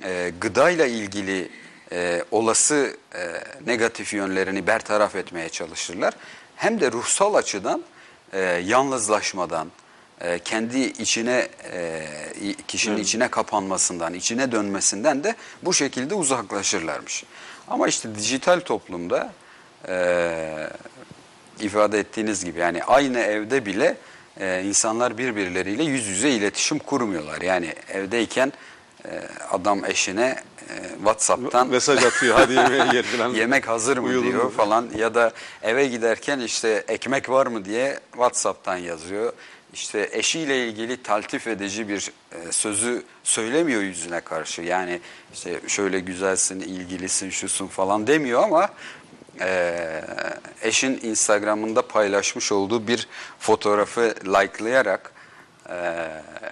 e, 0.03 0.31
gıdayla 0.41 0.85
ilgili 0.85 1.49
e, 1.91 2.23
olası 2.31 2.97
e, 3.15 3.19
negatif 3.65 4.13
yönlerini 4.13 4.67
bertaraf 4.67 5.15
etmeye 5.15 5.49
çalışırlar. 5.49 6.13
Hem 6.55 6.81
de 6.81 6.91
ruhsal 6.91 7.33
açıdan 7.33 7.83
e, 8.33 8.39
yalnızlaşmadan, 8.65 9.71
e, 10.21 10.39
kendi 10.39 10.79
içine 10.79 11.47
e, 11.71 12.07
kişinin 12.67 12.97
içine 12.97 13.27
kapanmasından, 13.27 14.13
içine 14.13 14.51
dönmesinden 14.51 15.23
de 15.23 15.35
bu 15.63 15.73
şekilde 15.73 16.15
uzaklaşırlarmış. 16.15 17.23
Ama 17.67 17.87
işte 17.87 18.15
dijital 18.15 18.59
toplumda 18.59 19.33
e, 19.87 19.93
ifade 21.59 21.99
ettiğiniz 21.99 22.45
gibi 22.45 22.59
yani 22.59 22.83
aynı 22.83 23.19
evde 23.19 23.65
bile 23.65 23.97
e, 24.39 24.63
insanlar 24.65 25.17
birbirleriyle 25.17 25.83
yüz 25.83 26.07
yüze 26.07 26.29
iletişim 26.29 26.79
kurmuyorlar. 26.79 27.41
Yani 27.41 27.73
evdeyken 27.93 28.53
e, 29.05 29.21
adam 29.51 29.85
eşine 29.85 30.35
e, 30.69 30.95
WhatsApp'tan 30.97 31.67
Mesaj 31.67 32.03
atıyor 32.03 32.35
hadi 32.35 32.53
yemeğe 32.53 32.87
gel 32.91 33.03
falan. 33.17 33.33
yemek 33.33 33.67
hazır 33.67 33.97
mı 33.97 34.07
Uyudun 34.07 34.31
diyor 34.31 34.43
mu? 34.43 34.49
falan 34.49 34.89
ya 34.97 35.15
da 35.15 35.31
eve 35.61 35.87
giderken 35.87 36.39
işte 36.39 36.83
ekmek 36.87 37.29
var 37.29 37.47
mı 37.47 37.65
diye 37.65 37.99
WhatsApp'tan 38.11 38.77
yazıyor. 38.77 39.33
İşte 39.73 40.09
eşiyle 40.11 40.67
ilgili 40.67 41.03
taltif 41.03 41.47
edici 41.47 41.89
bir 41.89 42.11
e, 42.31 42.51
sözü 42.51 43.03
söylemiyor 43.23 43.81
yüzüne 43.81 44.21
karşı. 44.21 44.61
Yani 44.61 44.99
işte 45.33 45.59
şöyle 45.67 45.99
güzelsin, 45.99 46.59
ilgilisin, 46.59 47.29
şusun 47.29 47.67
falan 47.67 48.07
demiyor 48.07 48.43
ama 48.43 48.69
e, 49.41 50.01
eşin 50.61 50.99
Instagram'ında 51.03 51.87
paylaşmış 51.87 52.51
olduğu 52.51 52.87
bir 52.87 53.07
fotoğrafı 53.39 54.15
likelayarak 54.25 55.11
e, 55.69 55.75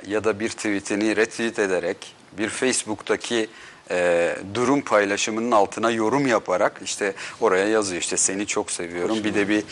ya 0.07 0.23
da 0.23 0.39
bir 0.39 0.49
tweetini 0.49 1.15
retweet 1.15 1.59
ederek 1.59 2.15
bir 2.37 2.49
Facebook'taki 2.49 3.47
e, 3.91 4.35
durum 4.53 4.81
paylaşımının 4.81 5.51
altına 5.51 5.91
yorum 5.91 6.27
yaparak 6.27 6.81
işte 6.83 7.13
oraya 7.41 7.67
yazıyor 7.67 8.01
işte 8.01 8.17
seni 8.17 8.47
çok 8.47 8.71
seviyorum 8.71 9.23
bir 9.23 9.33
de 9.33 9.49
bir 9.49 9.63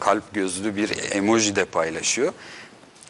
kalp 0.00 0.34
gözlü 0.34 0.76
bir 0.76 1.12
emoji 1.12 1.56
de 1.56 1.64
paylaşıyor. 1.64 2.32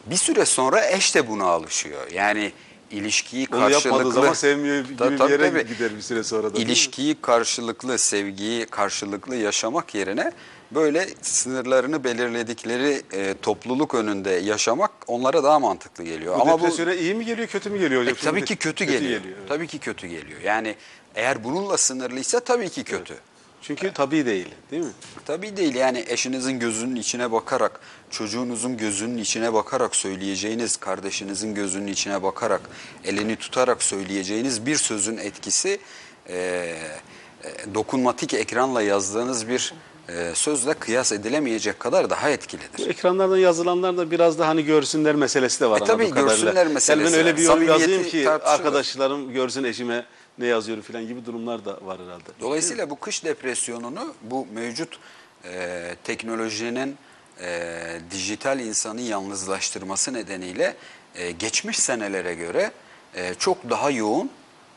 Bir 0.05 0.15
süre 0.15 0.45
sonra 0.45 0.89
eş 0.89 1.15
de 1.15 1.27
buna 1.27 1.45
alışıyor. 1.45 2.11
Yani 2.11 2.51
ilişkiyi 2.99 3.47
Onu 3.51 3.59
yapmadığı 3.59 3.81
karşılıklı 3.81 4.11
zaman 4.11 4.33
sevmiyor 4.33 4.83
gibi 4.85 4.97
Tabii, 4.97 5.13
bir 5.13 5.17
tabii, 5.17 5.31
yere 5.31 5.49
tabii. 5.49 5.67
gider 5.73 5.95
bir 5.97 6.01
süre 6.01 6.23
sonra 6.23 6.53
da. 6.55 6.59
ilişkiyi 6.59 7.21
karşılıklı, 7.21 7.97
sevgiyi 7.97 8.65
karşılıklı 8.65 9.35
yaşamak 9.35 9.95
yerine 9.95 10.31
böyle 10.71 11.07
sınırlarını 11.21 12.03
belirledikleri 12.03 13.01
e, 13.13 13.35
topluluk 13.41 13.93
önünde 13.95 14.29
yaşamak 14.31 14.91
onlara 15.07 15.43
daha 15.43 15.59
mantıklı 15.59 16.03
geliyor. 16.03 16.37
Bu 16.37 16.41
Ama 16.41 16.59
bu 16.59 16.63
depresyona 16.63 16.93
iyi 16.93 17.13
mi 17.15 17.25
geliyor 17.25 17.47
kötü 17.47 17.69
mü 17.69 17.79
geliyor 17.79 18.01
e, 18.01 18.03
hocam? 18.05 18.15
tabii 18.23 18.39
Şimdi 18.39 18.45
ki 18.45 18.55
kötü, 18.55 18.85
geliyor. 18.85 19.21
evet. 19.25 19.35
Tabii 19.47 19.67
ki 19.67 19.79
kötü 19.79 20.07
geliyor. 20.07 20.41
Yani 20.41 20.75
eğer 21.15 21.43
bununla 21.43 21.77
sınırlıysa 21.77 22.39
tabii 22.39 22.69
ki 22.69 22.83
kötü. 22.83 23.13
Çünkü 23.67 23.93
tabii 23.93 24.25
değil 24.25 24.47
değil 24.71 24.83
mi? 24.83 24.91
Tabii 25.25 25.57
değil 25.57 25.75
yani 25.75 26.05
eşinizin 26.07 26.59
gözünün 26.59 26.95
içine 26.95 27.31
bakarak, 27.31 27.79
çocuğunuzun 28.09 28.77
gözünün 28.77 29.17
içine 29.17 29.53
bakarak 29.53 29.95
söyleyeceğiniz, 29.95 30.77
kardeşinizin 30.77 31.55
gözünün 31.55 31.87
içine 31.87 32.23
bakarak, 32.23 32.61
elini 33.03 33.35
tutarak 33.35 33.83
söyleyeceğiniz 33.83 34.65
bir 34.65 34.75
sözün 34.75 35.17
etkisi 35.17 35.79
e, 36.29 36.35
e, 36.35 36.75
dokunmatik 37.73 38.33
ekranla 38.33 38.81
yazdığınız 38.81 39.47
bir 39.47 39.73
e, 40.09 40.31
sözle 40.35 40.73
kıyas 40.73 41.11
edilemeyecek 41.11 41.79
kadar 41.79 42.09
daha 42.09 42.29
etkilidir. 42.29 42.89
ekranlardan 42.89 43.37
yazılanlar 43.37 43.97
da 43.97 44.11
biraz 44.11 44.39
da 44.39 44.47
hani 44.47 44.65
görsünler 44.65 45.15
meselesi 45.15 45.61
de 45.61 45.69
var. 45.69 45.81
E 45.81 45.83
tabii 45.83 46.13
görsünler 46.13 46.67
meselesi 46.67 46.91
Yani 46.91 47.13
ben 47.13 47.19
öyle 47.19 47.37
bir 47.37 47.41
yorum 47.41 47.67
yazayım 47.67 48.03
ki 48.03 48.23
tartışılır. 48.23 48.53
arkadaşlarım 48.53 49.33
görsün 49.33 49.63
eşime 49.63 50.05
ne 50.37 50.45
yazıyorum 50.45 50.83
falan 50.83 51.07
gibi 51.07 51.25
durumlar 51.25 51.65
da 51.65 51.79
var 51.81 51.99
herhalde. 52.01 52.29
Dolayısıyla 52.39 52.89
bu 52.89 52.99
kış 52.99 53.23
depresyonunu 53.23 54.13
bu 54.21 54.47
mevcut 54.53 54.99
e, 55.45 55.95
teknolojinin 56.03 56.97
e, 57.41 57.99
dijital 58.11 58.59
insanı 58.59 59.01
yalnızlaştırması 59.01 60.13
nedeniyle 60.13 60.75
e, 61.15 61.31
geçmiş 61.31 61.79
senelere 61.79 62.35
göre 62.35 62.71
e, 63.15 63.33
çok 63.33 63.69
daha 63.69 63.89
yoğun, 63.89 64.29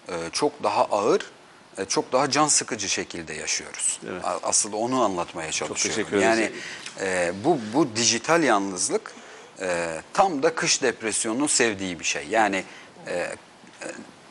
e, 0.09 0.13
çok 0.33 0.63
daha 0.63 0.85
ağır, 0.85 1.31
e, 1.79 1.85
çok 1.85 2.13
daha 2.13 2.31
can 2.31 2.49
sıkıcı 2.49 2.89
şekilde 2.89 3.35
yaşıyoruz. 3.35 4.01
Evet. 4.11 4.23
Asıl 4.43 4.73
onu 4.73 5.03
anlatmaya 5.03 5.53
çalışıyorum. 5.53 6.07
ederiz. 6.09 6.23
Yani 6.23 6.53
e, 7.01 7.33
bu 7.45 7.59
bu 7.75 7.97
dijital 7.97 8.43
yalnızlık 8.43 9.15
e, 9.61 10.01
tam 10.13 10.43
da 10.43 10.55
kış 10.55 10.83
depresyonunun 10.83 11.47
sevdiği 11.47 12.01
bir 12.01 12.05
şey. 12.05 12.27
Yani 12.31 12.65
e, 13.07 13.15
e, 13.15 13.37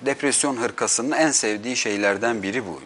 depresyon 0.01 0.57
hırkasının 0.57 1.11
en 1.11 1.31
sevdiği 1.31 1.75
şeylerden 1.75 2.43
biri 2.43 2.63
bu. 2.65 2.81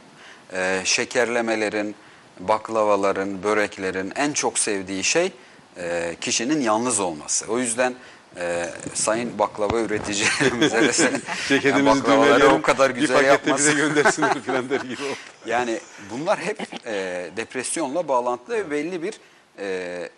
E, 0.53 0.81
şekerlemelerin, 0.83 1.95
baklavaların, 2.39 3.43
böreklerin 3.43 4.13
en 4.15 4.33
çok 4.33 4.59
sevdiği 4.59 5.03
şey 5.03 5.31
e, 5.77 6.15
kişinin 6.21 6.61
yalnız 6.61 6.99
olması. 6.99 7.45
O 7.45 7.59
yüzden 7.59 7.95
e, 8.37 8.69
sayın 8.93 9.39
baklava 9.39 9.79
üreticilerimize 9.79 10.81
de 10.81 11.21
yani 11.69 11.85
baklavaları 11.85 12.47
o 12.47 12.61
kadar 12.61 12.89
güzel 12.89 13.25
yapmasın. 13.25 13.75
göndersinler 13.75 14.41
falan 14.41 14.69
der 14.69 14.81
gibi 14.81 15.03
oldu. 15.03 15.15
Yani 15.45 15.79
bunlar 16.11 16.39
hep 16.39 16.61
e, 16.85 17.29
depresyonla 17.37 18.07
bağlantılı 18.07 18.55
ve 18.55 18.71
belli 18.71 19.03
bir 19.03 19.13
e, 19.59 20.09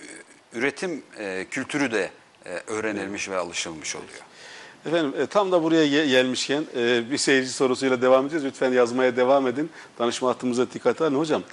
üretim 0.54 1.04
e, 1.20 1.46
kültürü 1.52 1.92
de 1.92 2.10
e, 2.46 2.50
öğrenilmiş 2.68 3.30
ve 3.30 3.38
alışılmış 3.38 3.96
oluyor. 3.96 4.22
Efendim 4.86 5.14
e, 5.22 5.26
tam 5.26 5.52
da 5.52 5.64
buraya 5.64 5.86
ge- 5.88 6.08
gelmişken 6.10 6.64
e, 6.76 7.12
bir 7.12 7.18
seyirci 7.18 7.50
sorusuyla 7.50 8.02
devam 8.02 8.24
edeceğiz. 8.26 8.46
Lütfen 8.46 8.72
yazmaya 8.72 9.16
devam 9.16 9.48
edin. 9.48 9.70
Danışma 10.00 10.30
hattımıza 10.30 10.72
dikkat 10.74 11.02
alın. 11.02 11.16
Hocam 11.16 11.44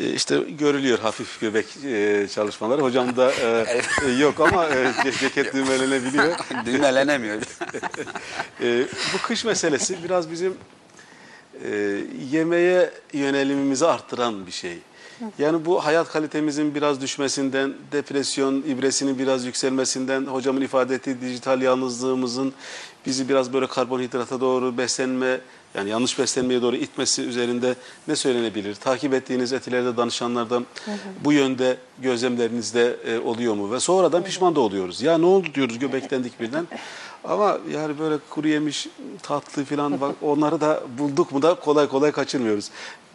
e, 0.00 0.10
işte 0.10 0.38
görülüyor 0.48 0.98
hafif 0.98 1.40
göbek 1.40 1.66
e, 1.86 2.26
çalışmaları. 2.34 2.82
Hocam 2.82 3.16
da 3.16 3.32
e, 3.32 3.66
e, 4.06 4.10
yok 4.12 4.40
ama 4.40 4.66
e, 4.68 4.84
ce- 4.84 5.18
ceket 5.20 5.54
düğmelenebiliyor. 5.54 6.34
Düğmelenemiyor. 6.66 7.42
E, 8.62 8.86
bu 9.14 9.18
kış 9.22 9.44
meselesi 9.44 10.04
biraz 10.04 10.30
bizim 10.30 10.54
e, 11.64 11.96
yemeğe 12.30 12.90
yönelimimizi 13.12 13.86
arttıran 13.86 14.46
bir 14.46 14.52
şey. 14.52 14.78
Yani 15.38 15.64
bu 15.64 15.84
hayat 15.84 16.12
kalitemizin 16.12 16.74
biraz 16.74 17.00
düşmesinden, 17.00 17.74
depresyon 17.92 18.62
ibresinin 18.62 19.18
biraz 19.18 19.44
yükselmesinden, 19.44 20.26
hocamın 20.26 20.60
ifade 20.60 20.94
ettiği 20.94 21.20
dijital 21.20 21.62
yalnızlığımızın 21.62 22.52
bizi 23.06 23.28
biraz 23.28 23.52
böyle 23.52 23.66
karbonhidrata 23.66 24.40
doğru 24.40 24.78
beslenme, 24.78 25.40
yani 25.74 25.90
yanlış 25.90 26.18
beslenmeye 26.18 26.62
doğru 26.62 26.76
itmesi 26.76 27.22
üzerinde 27.22 27.74
ne 28.08 28.16
söylenebilir? 28.16 28.74
Takip 28.74 29.14
ettiğiniz 29.14 29.52
etilerde 29.52 29.96
danışanlardan 29.96 30.66
bu 31.24 31.32
yönde 31.32 31.76
gözlemlerinizde 31.98 32.96
e, 33.06 33.18
oluyor 33.18 33.54
mu? 33.54 33.72
Ve 33.72 33.80
sonradan 33.80 34.24
pişman 34.24 34.54
da 34.54 34.60
oluyoruz. 34.60 35.02
Ya 35.02 35.18
ne 35.18 35.26
oldu 35.26 35.48
diyoruz 35.54 35.78
göbeklendik 35.78 36.40
birden. 36.40 36.66
Ama 37.24 37.58
yani 37.72 37.98
böyle 37.98 38.18
kuru 38.30 38.48
yemiş, 38.48 38.88
tatlı 39.22 39.64
falan 39.64 40.00
bak 40.00 40.14
onları 40.22 40.60
da 40.60 40.82
bulduk 40.98 41.32
mu 41.32 41.42
da 41.42 41.54
kolay 41.54 41.88
kolay 41.88 42.12
kaçırmıyoruz. 42.12 42.70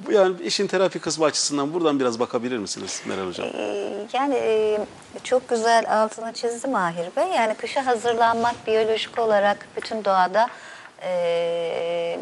Bu 0.07 0.11
yani 0.11 0.41
işin 0.41 0.67
terapi 0.67 0.99
kısmı 0.99 1.25
açısından 1.25 1.73
buradan 1.73 1.99
biraz 1.99 2.19
bakabilir 2.19 2.57
misiniz 2.57 3.01
Meral 3.05 3.27
Hocam? 3.27 3.47
Ee, 3.53 4.07
Yani 4.13 4.35
e, 4.35 4.79
çok 5.23 5.49
güzel 5.49 6.01
altını 6.01 6.33
çizdi 6.33 6.67
Mahir 6.67 7.15
Bey. 7.17 7.27
Yani 7.35 7.53
kışa 7.55 7.85
hazırlanmak 7.85 8.67
biyolojik 8.67 9.19
olarak 9.19 9.67
bütün 9.77 10.05
doğada 10.05 10.47
e, 11.03 12.19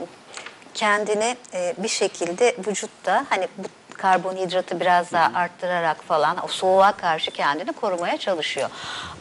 kendini 0.74 1.38
e, 1.54 1.74
bir 1.78 1.88
şekilde 1.88 2.56
vücutta 2.68 3.26
hani 3.30 3.48
bu 3.58 3.68
karbonhidratı 3.98 4.80
biraz 4.80 5.12
daha 5.12 5.32
arttırarak 5.40 6.04
falan 6.04 6.38
o 6.46 6.48
soğuğa 6.48 6.92
karşı 6.92 7.32
kendini 7.32 7.74
korumaya 7.74 8.18
çalışıyor. 8.18 8.70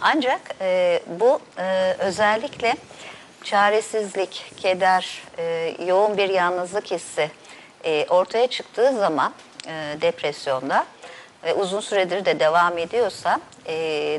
Ancak 0.00 0.40
e, 0.60 1.00
bu 1.20 1.40
e, 1.58 1.96
özellikle 1.98 2.74
çaresizlik, 3.44 4.52
keder, 4.56 5.22
e, 5.38 5.74
yoğun 5.86 6.16
bir 6.16 6.28
yalnızlık 6.28 6.90
hissi 6.90 7.30
e, 7.86 8.06
ortaya 8.10 8.46
çıktığı 8.46 8.92
zaman 8.92 9.32
e, 9.66 10.00
depresyonda 10.00 10.86
ve 11.44 11.54
uzun 11.54 11.80
süredir 11.80 12.24
de 12.24 12.40
devam 12.40 12.78
ediyorsa 12.78 13.40
e, 13.66 13.74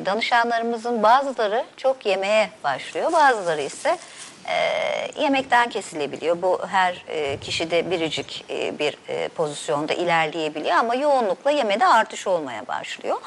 danışanlarımızın 0.05 1.03
bazıları 1.03 1.65
çok 1.77 2.05
yemeye 2.05 2.49
başlıyor, 2.63 3.13
bazıları 3.13 3.61
ise 3.61 3.97
e, 4.45 5.21
yemekten 5.21 5.69
kesilebiliyor. 5.69 6.41
Bu 6.41 6.61
her 6.67 7.05
e, 7.07 7.37
kişide 7.37 7.91
biricik 7.91 8.45
e, 8.49 8.79
bir 8.79 8.97
e, 9.07 9.27
pozisyonda 9.27 9.93
ilerleyebiliyor 9.93 10.75
ama 10.75 10.95
yoğunlukla 10.95 11.51
yemede 11.51 11.85
artış 11.85 12.27
olmaya 12.27 12.67
başlıyor. 12.67 13.17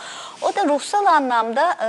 O 0.42 0.54
da 0.54 0.68
ruhsal 0.68 1.06
anlamda 1.06 1.76
e, 1.82 1.88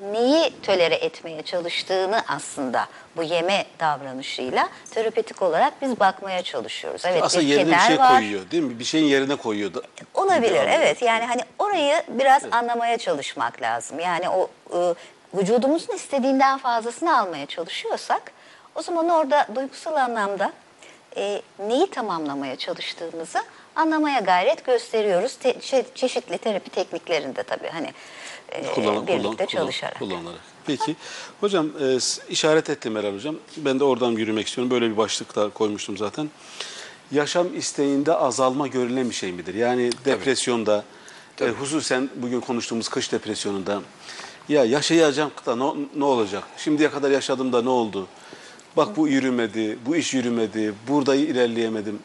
neyi 0.00 0.52
tölere 0.62 0.94
etmeye 0.94 1.42
çalıştığını 1.42 2.22
aslında 2.28 2.86
bu 3.16 3.22
yeme 3.22 3.64
davranışıyla 3.80 4.68
terapetik 4.90 5.42
olarak 5.42 5.82
biz 5.82 6.00
bakmaya 6.00 6.42
çalışıyoruz. 6.42 7.02
Evet 7.04 7.22
Aslında 7.22 7.44
yerine 7.44 7.74
bir 7.76 7.80
şey 7.80 7.98
var. 7.98 8.08
koyuyor 8.16 8.50
değil 8.50 8.62
mi? 8.62 8.78
Bir 8.78 8.84
şeyin 8.84 9.04
yerine 9.04 9.36
koyuyor. 9.36 9.74
da- 9.74 9.82
Olabilir 10.14 10.66
evet 10.68 11.02
yani 11.02 11.24
hani 11.24 11.40
orayı 11.58 12.02
biraz 12.08 12.42
anlamaya 12.50 12.98
çalışmak 12.98 13.62
lazım. 13.62 14.00
Yani 14.00 14.28
o 14.28 14.50
e, 14.74 14.94
vücudumuzun 15.34 15.94
istediğinden 15.94 16.58
fazlasını 16.58 17.18
almaya 17.18 17.46
çalışıyorsak 17.46 18.22
o 18.74 18.82
zaman 18.82 19.08
orada 19.08 19.46
duygusal 19.54 19.96
anlamda 19.96 20.52
e, 21.16 21.42
neyi 21.68 21.90
tamamlamaya 21.90 22.56
çalıştığımızı 22.56 23.38
anlamaya 23.82 24.20
gayret 24.20 24.64
gösteriyoruz. 24.66 25.34
Te- 25.36 25.50
çe- 25.52 25.84
çeşitli 25.94 26.38
terapi 26.38 26.70
tekniklerinde 26.70 27.42
tabii 27.42 27.68
hani 27.68 27.92
e, 28.52 28.62
Kullan- 28.62 29.06
birlikte 29.06 29.44
kullan- 29.44 29.46
çalışarak. 29.46 29.98
Kullanarak. 29.98 30.40
Peki. 30.66 30.96
Hocam 31.40 31.66
e, 31.80 31.98
işaret 32.28 32.70
etti 32.70 32.90
Meral 32.90 33.14
Hocam. 33.14 33.36
Ben 33.56 33.80
de 33.80 33.84
oradan 33.84 34.10
yürümek 34.12 34.46
istiyorum. 34.46 34.70
Böyle 34.70 34.90
bir 34.90 34.96
başlık 34.96 35.36
da 35.36 35.48
koymuştum 35.50 35.96
zaten. 35.98 36.30
Yaşam 37.12 37.56
isteğinde 37.56 38.14
azalma 38.14 38.66
görülen 38.66 39.10
bir 39.10 39.14
şey 39.14 39.32
midir? 39.32 39.54
Yani 39.54 39.90
depresyonda, 40.04 40.84
e, 41.40 41.44
hususen 41.48 42.10
bugün 42.16 42.40
konuştuğumuz 42.40 42.88
kış 42.88 43.12
depresyonunda 43.12 43.82
ya 44.48 44.64
yaşayacağım 44.64 45.30
da 45.46 45.56
ne, 45.56 45.64
ne 45.96 46.04
olacak? 46.04 46.42
Şimdiye 46.56 46.90
kadar 46.90 47.10
yaşadım 47.10 47.52
da 47.52 47.62
ne 47.62 47.68
oldu? 47.68 48.06
Bak 48.76 48.96
bu 48.96 49.08
yürümedi, 49.08 49.78
bu 49.86 49.96
iş 49.96 50.14
yürümedi, 50.14 50.74
burada 50.88 51.14
ilerleyemedim. 51.14 51.98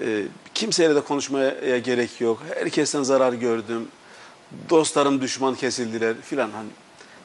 E, 0.00 0.22
kimseyle 0.54 0.94
de 0.94 1.00
konuşmaya 1.00 1.78
gerek 1.78 2.20
yok. 2.20 2.42
Herkesten 2.54 3.02
zarar 3.02 3.32
gördüm. 3.32 3.88
Dostlarım 4.70 5.20
düşman 5.20 5.54
kesildiler 5.54 6.14
filan. 6.22 6.50
Hani 6.50 6.68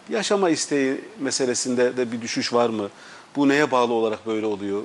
yaşama 0.10 0.50
isteği 0.50 1.02
meselesinde 1.20 1.98
de 1.98 2.12
bir 2.12 2.22
düşüş 2.22 2.54
var 2.54 2.70
mı? 2.70 2.90
Bu 3.36 3.50
neye 3.50 3.72
bağlı 3.72 3.94
olarak 3.94 4.28
böyle 4.28 4.46
oluyor? 4.46 4.84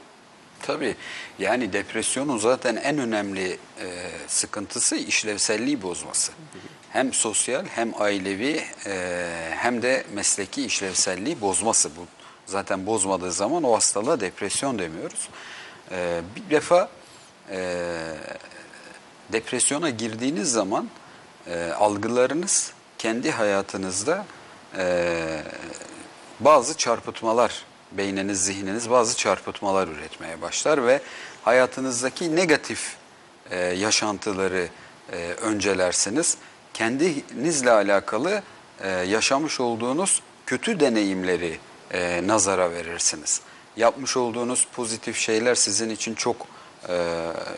Tabii 0.62 0.97
yani 1.38 1.73
depresyonun 1.73 2.38
zaten 2.38 2.77
en 2.77 2.99
önemli 2.99 3.59
e, 3.81 4.11
sıkıntısı 4.27 4.97
işlevselliği 4.97 5.83
bozması. 5.83 6.33
Hem 6.90 7.12
sosyal 7.12 7.66
hem 7.66 8.03
ailevi 8.03 8.62
e, 8.87 9.51
hem 9.57 9.83
de 9.83 10.05
mesleki 10.14 10.64
işlevselliği 10.64 11.40
bozması. 11.40 11.90
Bu 11.97 12.07
zaten 12.47 12.87
bozmadığı 12.87 13.33
zaman 13.33 13.62
o 13.62 13.75
hastalığa 13.75 14.20
depresyon 14.20 14.79
demiyoruz. 14.79 15.29
E, 15.90 16.20
bir 16.37 16.51
defa 16.51 16.88
e, 17.50 17.90
depresyona 19.33 19.90
girdiğiniz 19.90 20.52
zaman 20.52 20.88
e, 21.46 21.72
algılarınız 21.72 22.72
kendi 22.98 23.30
hayatınızda 23.30 24.26
e, 24.76 25.42
bazı 26.40 26.76
çarpıtmalar 26.76 27.64
beyniniz, 27.92 28.44
zihniniz 28.44 28.90
bazı 28.90 29.16
çarpıtmalar 29.16 29.88
üretmeye 29.88 30.42
başlar 30.42 30.87
ve 30.87 31.00
hayatınızdaki 31.42 32.37
negatif 32.37 32.96
e, 33.50 33.59
yaşantıları 33.59 34.68
e, 35.12 35.16
öncelersiniz. 35.16 36.37
Kendinizle 36.74 37.70
alakalı 37.70 38.42
e, 38.80 38.88
yaşamış 38.88 39.61
olduğunuz 39.61 40.22
kötü 40.46 40.80
deneyimleri 40.80 41.59
e, 41.90 42.26
nazara 42.26 42.72
verirsiniz. 42.72 43.40
Yapmış 43.76 44.16
olduğunuz 44.16 44.66
pozitif 44.72 45.16
şeyler 45.16 45.54
sizin 45.54 45.90
için 45.90 46.14
çok 46.14 46.46
e, 46.88 46.94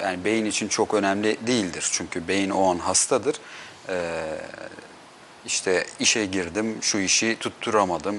yani 0.03 0.25
beyin 0.25 0.45
için 0.45 0.69
çok 0.69 0.95
önemli 0.95 1.47
değildir. 1.47 1.89
Çünkü 1.93 2.29
beyin 2.29 2.51
o 2.51 2.71
an 2.71 2.79
hastadır. 2.79 3.37
E, 3.89 4.23
işte 5.47 5.87
işe 6.01 6.27
girdim, 6.27 6.79
şu 6.81 6.99
işi 6.99 7.37
tutturamadım. 7.41 8.17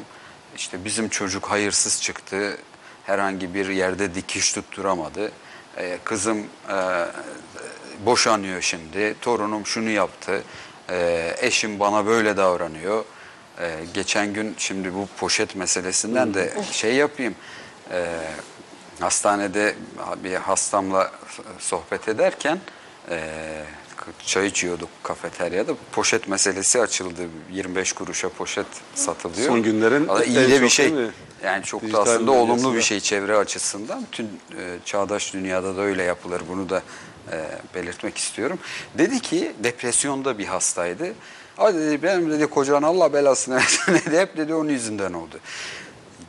İşte 0.58 0.86
bizim 0.86 1.10
çocuk 1.10 1.46
hayırsız 1.46 2.02
çıktı, 2.02 2.58
herhangi 3.06 3.54
bir 3.54 3.70
yerde 3.70 4.16
dikiş 4.16 4.54
tutturamadı. 4.54 5.32
Ee, 5.78 5.98
kızım 6.04 6.38
e, 6.70 7.06
boşanıyor 8.06 8.62
şimdi, 8.62 9.16
torunum 9.22 9.66
şunu 9.66 9.90
yaptı, 9.90 10.44
Ee, 10.90 11.36
eşim 11.42 11.80
bana 11.80 12.06
böyle 12.06 12.38
davranıyor. 12.38 13.06
Ee, 13.60 13.76
geçen 13.94 14.34
gün 14.34 14.56
şimdi 14.58 14.94
bu 14.94 15.08
poşet 15.18 15.56
meselesinden 15.56 16.34
de 16.34 16.54
şey 16.72 16.96
yapayım. 16.96 17.36
Ee, 17.92 18.06
hastanede 19.00 19.76
bir 20.24 20.36
hastamla 20.36 21.12
sohbet 21.60 22.08
ederken 22.08 22.60
e, 23.10 23.20
çay 24.26 24.48
içiyorduk 24.48 24.90
kafeteryada. 25.04 25.74
Poşet 25.92 26.28
meselesi 26.28 26.82
açıldı. 26.82 27.22
25 27.52 27.94
kuruşa 27.94 28.30
poşet 28.30 28.66
satılıyor. 28.96 29.48
Son 29.48 29.64
günlerin 29.64 30.10
iyi 30.26 30.52
de 30.52 30.62
bir 30.62 30.70
şey. 30.70 30.94
Yani 31.44 31.64
çok 31.64 31.82
Dijital 31.82 32.06
da 32.06 32.12
aslında 32.12 32.32
olumlu 32.32 32.46
medyasında. 32.48 32.76
bir 32.76 32.82
şey 32.82 33.00
çevre 33.00 33.38
açısından. 33.38 34.06
Bütün 34.12 34.26
e, 34.26 34.78
çağdaş 34.86 35.34
dünyada 35.34 35.78
da 35.78 35.82
öyle 35.82 36.04
yapılır. 36.04 36.42
Bunu 36.50 36.70
da 36.70 36.82
e, 37.32 37.46
belirtmek 37.76 38.18
istiyorum. 38.18 38.60
Dedi 38.98 39.20
ki 39.20 39.52
depresyonda 39.64 40.38
bir 40.38 40.46
hastaydı. 40.46 41.14
Hadi 41.56 41.78
dedi 41.78 42.04
benim 42.04 42.32
dedi 42.32 42.48
kocan 42.48 42.84
Allah 42.84 43.14
belasını 43.14 43.56
versin 43.56 43.94
dedi. 44.06 44.18
Hep 44.20 44.38
dedi 44.38 44.54
onun 44.54 44.70
yüzünden 44.70 45.14
oldu. 45.14 45.40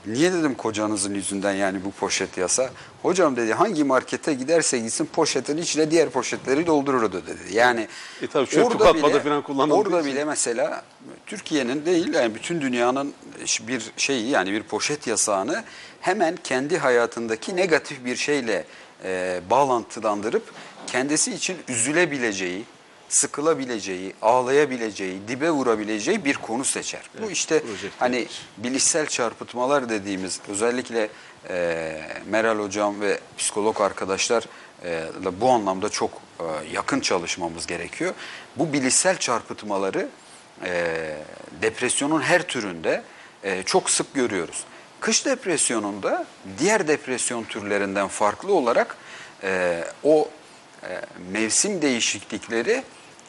Niye 0.09 0.33
dedim 0.33 0.55
kocanızın 0.55 1.15
yüzünden 1.15 1.53
yani 1.55 1.85
bu 1.85 1.91
poşet 1.91 2.39
yasa? 2.39 2.71
Hocam 3.03 3.37
dedi 3.37 3.53
hangi 3.55 3.85
markete 3.85 4.35
giderse 4.35 4.79
gitsin 4.79 5.09
poşetin 5.13 5.57
içine 5.57 5.91
diğer 5.91 6.11
poşetleri 6.11 6.67
doldururdu 6.67 7.23
dedi. 7.27 7.39
Yani 7.53 7.89
E 8.23 8.27
tabii 8.27 8.47
çöp 8.47 8.79
kapmada 8.79 9.21
falan 9.21 9.43
kullanıldığı 9.43 9.75
Orada 9.75 10.01
için. 10.01 10.13
bile 10.13 10.25
mesela 10.25 10.83
Türkiye'nin 11.27 11.87
değil 11.87 12.15
yani 12.15 12.35
bütün 12.35 12.61
dünyanın 12.61 13.13
bir 13.61 13.91
şeyi 13.97 14.29
yani 14.29 14.53
bir 14.53 14.63
poşet 14.63 15.07
yasağını 15.07 15.65
hemen 16.01 16.39
kendi 16.45 16.79
hayatındaki 16.79 17.57
negatif 17.57 18.05
bir 18.05 18.17
şeyle 18.17 18.65
e, 19.05 19.41
bağlantılandırıp 19.51 20.43
kendisi 20.87 21.33
için 21.35 21.57
üzülebileceği, 21.69 22.65
sıkılabileceği, 23.09 24.15
ağlayabileceği, 24.23 25.29
dibe 25.29 25.51
vurabileceği 25.51 26.25
bir 26.25 26.35
konu 26.35 26.65
seçer. 26.65 27.11
Bu 27.23 27.31
işte 27.31 27.63
hani 27.99 28.17
edilir. 28.17 28.41
bilişsel 28.57 29.07
çarpıtmalar 29.07 29.89
dediğimiz 29.89 30.41
özellikle 30.49 31.09
e, 31.49 32.01
Meral 32.27 32.59
Hocam 32.59 33.01
ve 33.01 33.21
psikolog 33.39 33.81
arkadaşlar 33.81 34.45
e, 34.85 35.05
bu 35.41 35.51
anlamda 35.51 35.89
çok 35.89 36.11
e, 36.41 36.45
yakın 36.73 37.01
çalışmamız 37.01 37.67
gerekiyor. 37.67 38.15
Bu 38.57 38.73
bilişsel 38.73 39.17
çarpıtmaları 39.17 40.09
e, 40.65 41.17
depresyonun 41.63 42.21
her 42.21 42.43
türünde 42.43 43.03
e, 43.43 43.63
çok 43.63 43.91
sık 43.91 44.15
görüyoruz. 44.15 44.65
Kış 45.01 45.27
depresyonunda 45.27 46.27
diğer 46.59 46.89
depresyon 46.89 47.45
türlerinden 47.45 48.09
farklı 48.09 48.53
olarak 48.53 48.97
e, 49.43 49.85
o 50.03 50.29
e, 50.83 51.01
mevsim 51.33 51.83
değişiklikleri 51.83 52.83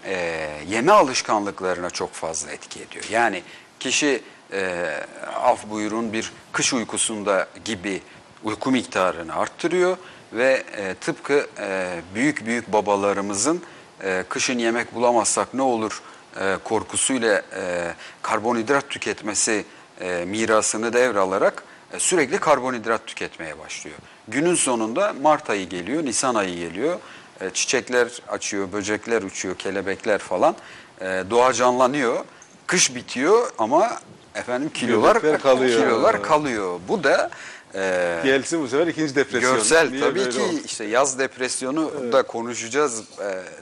e, 0.05 0.49
yeme 0.67 0.91
alışkanlıklarına 0.91 1.89
çok 1.89 2.13
fazla 2.13 2.51
etki 2.51 2.81
ediyor. 2.81 3.05
Yani 3.12 3.43
kişi 3.79 4.23
e, 4.53 4.89
af 5.35 5.69
buyurun 5.69 6.13
bir 6.13 6.31
kış 6.51 6.73
uykusunda 6.73 7.47
gibi 7.65 8.01
uyku 8.43 8.71
miktarını 8.71 9.35
arttırıyor 9.35 9.97
ve 10.33 10.63
e, 10.77 10.93
tıpkı 10.93 11.47
e, 11.59 12.01
büyük 12.15 12.45
büyük 12.45 12.73
babalarımızın 12.73 13.63
e, 14.03 14.23
kışın 14.29 14.59
yemek 14.59 14.95
bulamazsak 14.95 15.53
ne 15.53 15.62
olur 15.62 16.01
e, 16.39 16.57
korkusuyla 16.63 17.41
e, 17.55 17.93
karbonhidrat 18.21 18.89
tüketmesi 18.89 19.65
e, 20.01 20.25
mirasını 20.25 20.93
devralarak 20.93 21.63
e, 21.93 21.99
sürekli 21.99 22.39
karbonhidrat 22.39 23.07
tüketmeye 23.07 23.59
başlıyor. 23.59 23.97
Günün 24.27 24.55
sonunda 24.55 25.13
Mart 25.21 25.49
ayı 25.49 25.69
geliyor, 25.69 26.05
Nisan 26.05 26.35
ayı 26.35 26.55
geliyor. 26.55 26.99
E, 27.41 27.49
çiçekler 27.49 28.08
açıyor, 28.28 28.71
böcekler 28.71 29.21
uçuyor, 29.21 29.56
kelebekler 29.56 30.19
falan. 30.19 30.56
E, 31.02 31.23
doğa 31.30 31.54
canlanıyor. 31.54 32.25
Kış 32.67 32.95
bitiyor 32.95 33.52
ama 33.58 33.99
efendim 34.36 34.69
kilolar 34.73 35.15
Göbekler 35.15 35.41
kalıyor. 35.41 35.80
kilolar 35.82 36.23
kalıyor. 36.23 36.80
Bu 36.88 37.04
da 37.04 37.30
e, 37.75 38.21
Gelsin 38.23 38.62
bu 38.63 38.67
sefer 38.67 38.88
ikinci 38.88 39.15
depresyon. 39.15 39.55
Görsel 39.55 39.89
Niye 39.89 40.01
tabii 40.01 40.29
ki 40.29 40.39
oldu? 40.41 40.53
işte 40.65 40.84
yaz 40.84 41.19
depresyonu 41.19 41.91
da 42.12 42.23
konuşacağız 42.23 43.03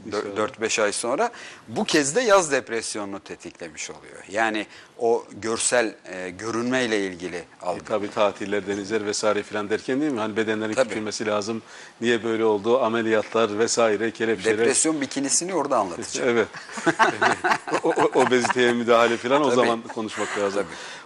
İnşallah. 0.06 0.50
4-5 0.62 0.82
ay 0.84 0.92
sonra. 0.92 1.30
Bu 1.68 1.84
kez 1.86 2.16
de 2.16 2.22
yaz 2.22 2.52
depresyonunu 2.52 3.20
tetiklemiş 3.20 3.90
oluyor. 3.90 4.24
Yani 4.32 4.66
o 5.00 5.26
görsel 5.42 5.96
e, 6.14 6.30
görünmeyle 6.30 7.06
ilgili 7.08 7.36
E, 7.36 7.46
algı. 7.62 7.84
tabii 7.86 8.12
tatiller, 8.12 8.68
denizler 8.68 9.06
vesaire 9.06 9.44
filan 9.44 9.70
derken 9.70 10.02
değil 10.02 10.12
mi? 10.12 10.20
Hani 10.20 10.38
bedenlerin 10.38 10.74
Tabii. 10.74 10.88
küçülmesi 10.90 11.26
lazım. 11.26 11.62
Niye 12.02 12.24
böyle 12.24 12.46
oldu? 12.46 12.84
Ameliyatlar 12.84 13.60
vesaire, 13.60 14.12
kelepçeler. 14.12 14.58
Depresyon 14.58 15.02
bikinisini 15.02 15.54
orada 15.54 15.78
anlatacağım. 15.80 16.30
Evet. 16.30 16.48
o, 17.84 17.90
o- 17.90 18.22
obeziteye 18.26 18.74
müdahale 18.74 19.18
falan 19.18 19.42
o 19.42 19.46
Tabii. 19.46 19.56
zaman 19.56 19.82
konuşmak 19.82 20.38
lazım. 20.40 20.66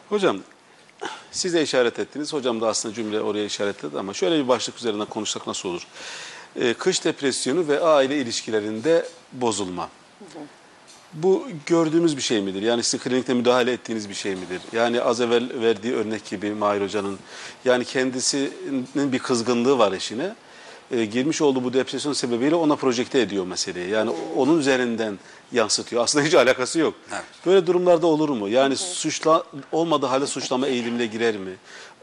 Hocam 0.10 0.38
siz 1.32 1.54
de 1.54 1.62
işaret 1.62 2.00
ettiniz. 2.00 2.34
Hocam 2.34 2.62
da 2.62 2.68
aslında 2.68 2.96
cümle 2.96 3.22
oraya 3.22 3.46
işaretledi 3.46 4.00
ama 4.00 4.14
şöyle 4.14 4.44
bir 4.44 4.48
başlık 4.48 4.78
üzerinden 4.78 5.06
konuşsak 5.06 5.48
nasıl 5.48 5.70
olur? 5.70 5.88
Ee, 6.56 6.74
kış 6.74 7.06
depresyonu 7.06 7.68
ve 7.68 7.80
aile 7.80 8.18
ilişkilerinde 8.18 9.06
bozulma. 9.32 9.90
Bu 11.14 11.48
gördüğümüz 11.66 12.18
bir 12.18 12.22
şey 12.22 12.42
midir? 12.42 12.62
Yani 12.62 12.84
sizin 12.84 13.04
klinikte 13.04 13.34
müdahale 13.34 13.74
ettiğiniz 13.74 14.10
bir 14.10 14.14
şey 14.14 14.36
midir? 14.36 14.62
Yani 14.74 15.02
az 15.02 15.22
evvel 15.22 15.62
verdiği 15.62 15.94
örnek 15.94 16.26
gibi 16.26 16.52
Mahir 16.52 16.82
Hoca'nın 16.82 17.20
yani 17.66 17.86
kendisinin 17.86 19.12
bir 19.12 19.20
kızgınlığı 19.20 19.78
var 19.78 19.92
eşine. 19.92 20.36
Ee, 20.91 21.06
girmiş 21.06 21.41
olduğu 21.41 21.63
bu 21.63 21.73
depresyon 21.73 22.13
sebebiyle 22.13 22.56
ona 22.56 22.75
projekte 22.75 23.19
ediyor 23.19 23.45
meseleyi. 23.45 23.89
Yani 23.89 24.12
onun 24.36 24.60
üzerinden 24.60 25.19
yansıtıyor. 25.51 26.04
Aslında 26.04 26.25
hiç 26.25 26.34
alakası 26.34 26.80
yok. 26.80 26.93
Evet. 27.12 27.23
Böyle 27.45 27.67
durumlarda 27.67 28.08
olur 28.08 28.30
mu? 28.30 28.49
Yani 28.49 28.75
suçla 28.75 29.43
olmadığı 29.71 30.06
halde 30.06 30.27
suçlama 30.27 30.67
eğilimine 30.67 31.06
girer 31.06 31.38
mi? 31.38 31.51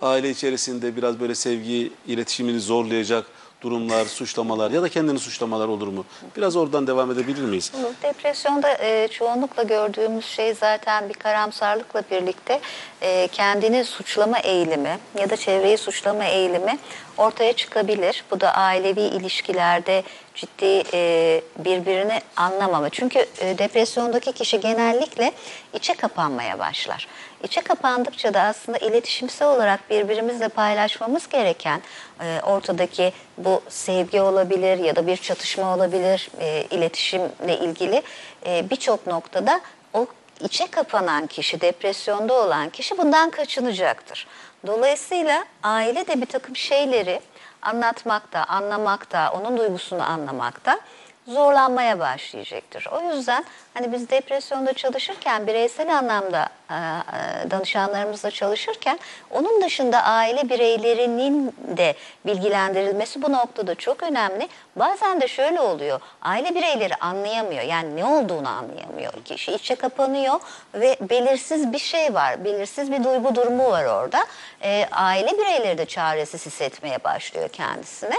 Aile 0.03 0.31
içerisinde 0.31 0.97
biraz 0.97 1.21
böyle 1.21 1.35
sevgi 1.35 1.93
iletişimini 2.07 2.61
zorlayacak 2.61 3.27
durumlar, 3.61 4.07
suçlamalar 4.07 4.71
ya 4.71 4.83
da 4.83 4.89
kendini 4.89 5.19
suçlamalar 5.19 5.69
olur 5.69 5.89
mu? 5.89 6.05
Biraz 6.37 6.57
oradan 6.57 6.87
devam 6.87 7.11
edebilir 7.11 7.43
miyiz? 7.43 7.73
Bu 7.83 7.93
Depresyonda 8.03 8.79
e, 8.81 9.09
çoğunlukla 9.09 9.63
gördüğümüz 9.63 10.25
şey 10.25 10.55
zaten 10.55 11.09
bir 11.09 11.15
karamsarlıkla 11.15 12.03
birlikte 12.11 12.61
e, 13.03 13.29
kendini 13.29 13.85
suçlama 13.85 14.39
eğilimi 14.39 14.99
ya 15.21 15.31
da 15.31 15.37
çevreyi 15.37 15.79
suçlama 15.79 16.25
eğilimi 16.25 16.79
ortaya 17.17 17.53
çıkabilir. 17.53 18.25
Bu 18.31 18.41
da 18.41 18.53
ailevi 18.55 19.01
ilişkilerde 19.01 20.03
ciddi 20.35 20.83
e, 20.93 21.41
birbirini 21.59 22.21
anlamama. 22.37 22.91
Çünkü 22.91 23.19
e, 23.19 23.59
depresyondaki 23.59 24.33
kişi 24.33 24.61
genellikle 24.61 25.33
içe 25.75 25.95
kapanmaya 25.95 26.59
başlar. 26.59 27.09
İçe 27.43 27.61
kapandıkça 27.61 28.35
da 28.35 28.41
aslında 28.43 28.79
iletişimsel 28.79 29.49
olarak 29.49 29.91
birbirimizle 29.91 30.49
paylaşmamız 30.49 31.29
gereken 31.29 31.83
e, 32.21 32.41
ortadaki 32.47 33.13
bu 33.39 33.63
sevgi 33.69 34.21
olabilir 34.21 34.79
ya 34.79 34.97
da 34.97 35.07
bir 35.07 35.17
çatışma 35.17 35.75
olabilir 35.75 36.31
e, 36.41 36.67
iletişimle 36.71 37.59
ilgili 37.59 38.03
e, 38.47 38.71
birçok 38.71 39.07
noktada 39.07 39.61
o 39.93 40.07
içe 40.41 40.67
kapanan 40.67 41.27
kişi, 41.27 41.61
depresyonda 41.61 42.35
olan 42.35 42.71
kişi 42.71 42.99
bundan 42.99 43.31
kaçınacaktır. 43.31 44.27
Dolayısıyla 44.67 45.45
aile 45.63 46.07
de 46.07 46.21
bir 46.21 46.27
takım 46.27 46.57
şeyleri 46.57 47.21
anlatmakta, 47.63 48.45
anlamakta, 48.45 49.33
onun 49.33 49.59
duygusunu 49.59 50.03
anlamakta 50.03 50.81
zorlanmaya 51.29 51.99
başlayacaktır. 51.99 52.87
O 52.93 53.15
yüzden 53.15 53.45
hani 53.79 53.93
biz 53.93 54.11
depresyonda 54.11 54.73
çalışırken 54.73 55.47
bireysel 55.47 55.99
anlamda 55.99 56.49
e, 56.71 56.75
e, 56.75 57.51
danışanlarımızla 57.51 58.31
çalışırken 58.31 58.99
onun 59.31 59.63
dışında 59.63 60.03
aile 60.03 60.49
bireylerinin 60.49 61.55
de 61.77 61.95
bilgilendirilmesi 62.27 63.23
bu 63.23 63.33
noktada 63.33 63.75
çok 63.75 64.03
önemli. 64.03 64.49
Bazen 64.77 65.21
de 65.21 65.29
şöyle 65.29 65.61
oluyor. 65.61 66.01
Aile 66.23 66.55
bireyleri 66.55 66.95
anlayamıyor. 66.95 67.63
Yani 67.63 67.97
ne 67.97 68.05
olduğunu 68.05 68.49
anlayamıyor. 68.49 69.13
Kişi 69.25 69.53
içe 69.53 69.75
kapanıyor 69.75 70.41
ve 70.75 70.97
belirsiz 71.01 71.73
bir 71.73 71.79
şey 71.79 72.15
var. 72.15 72.45
Belirsiz 72.45 72.93
bir 72.93 73.05
duygu 73.05 73.35
durumu 73.35 73.71
var 73.71 73.85
orada. 73.85 74.27
E, 74.63 74.87
aile 74.93 75.33
bireyleri 75.33 75.79
de 75.79 75.85
çaresiz 75.85 76.47
hissetmeye 76.47 77.05
başlıyor 77.05 77.49
kendisine. 77.49 78.17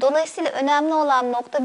Dolayısıyla 0.00 0.50
önemli 0.50 0.94
olan 0.94 1.32
nokta 1.32 1.58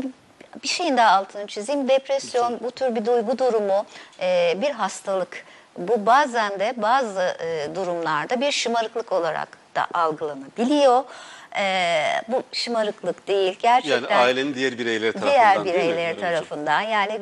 bir 0.63 0.67
şeyin 0.67 0.97
daha 0.97 1.17
altını 1.17 1.47
çizeyim. 1.47 1.89
Depresyon 1.89 2.59
bu 2.63 2.71
tür 2.71 2.95
bir 2.95 3.05
duygu 3.05 3.37
durumu 3.37 3.85
e, 4.21 4.57
bir 4.61 4.71
hastalık. 4.71 5.45
Bu 5.77 6.05
bazen 6.05 6.59
de 6.59 6.73
bazı 6.77 7.37
e, 7.39 7.75
durumlarda 7.75 8.41
bir 8.41 8.51
şımarıklık 8.51 9.11
olarak 9.11 9.57
da 9.75 9.87
algılanabiliyor. 9.93 11.03
E, 11.57 12.21
bu 12.27 12.43
şımarıklık 12.53 13.27
değil. 13.27 13.55
Gerçekten 13.61 14.01
Yani 14.01 14.15
ailenin 14.15 14.55
diğer 14.55 14.77
bireyleri 14.77 15.13
tarafından 15.13 15.33
diğer 15.33 15.65
bireyleri 15.65 16.13
şey. 16.13 16.21
tarafından 16.21 16.81
yani 16.81 17.19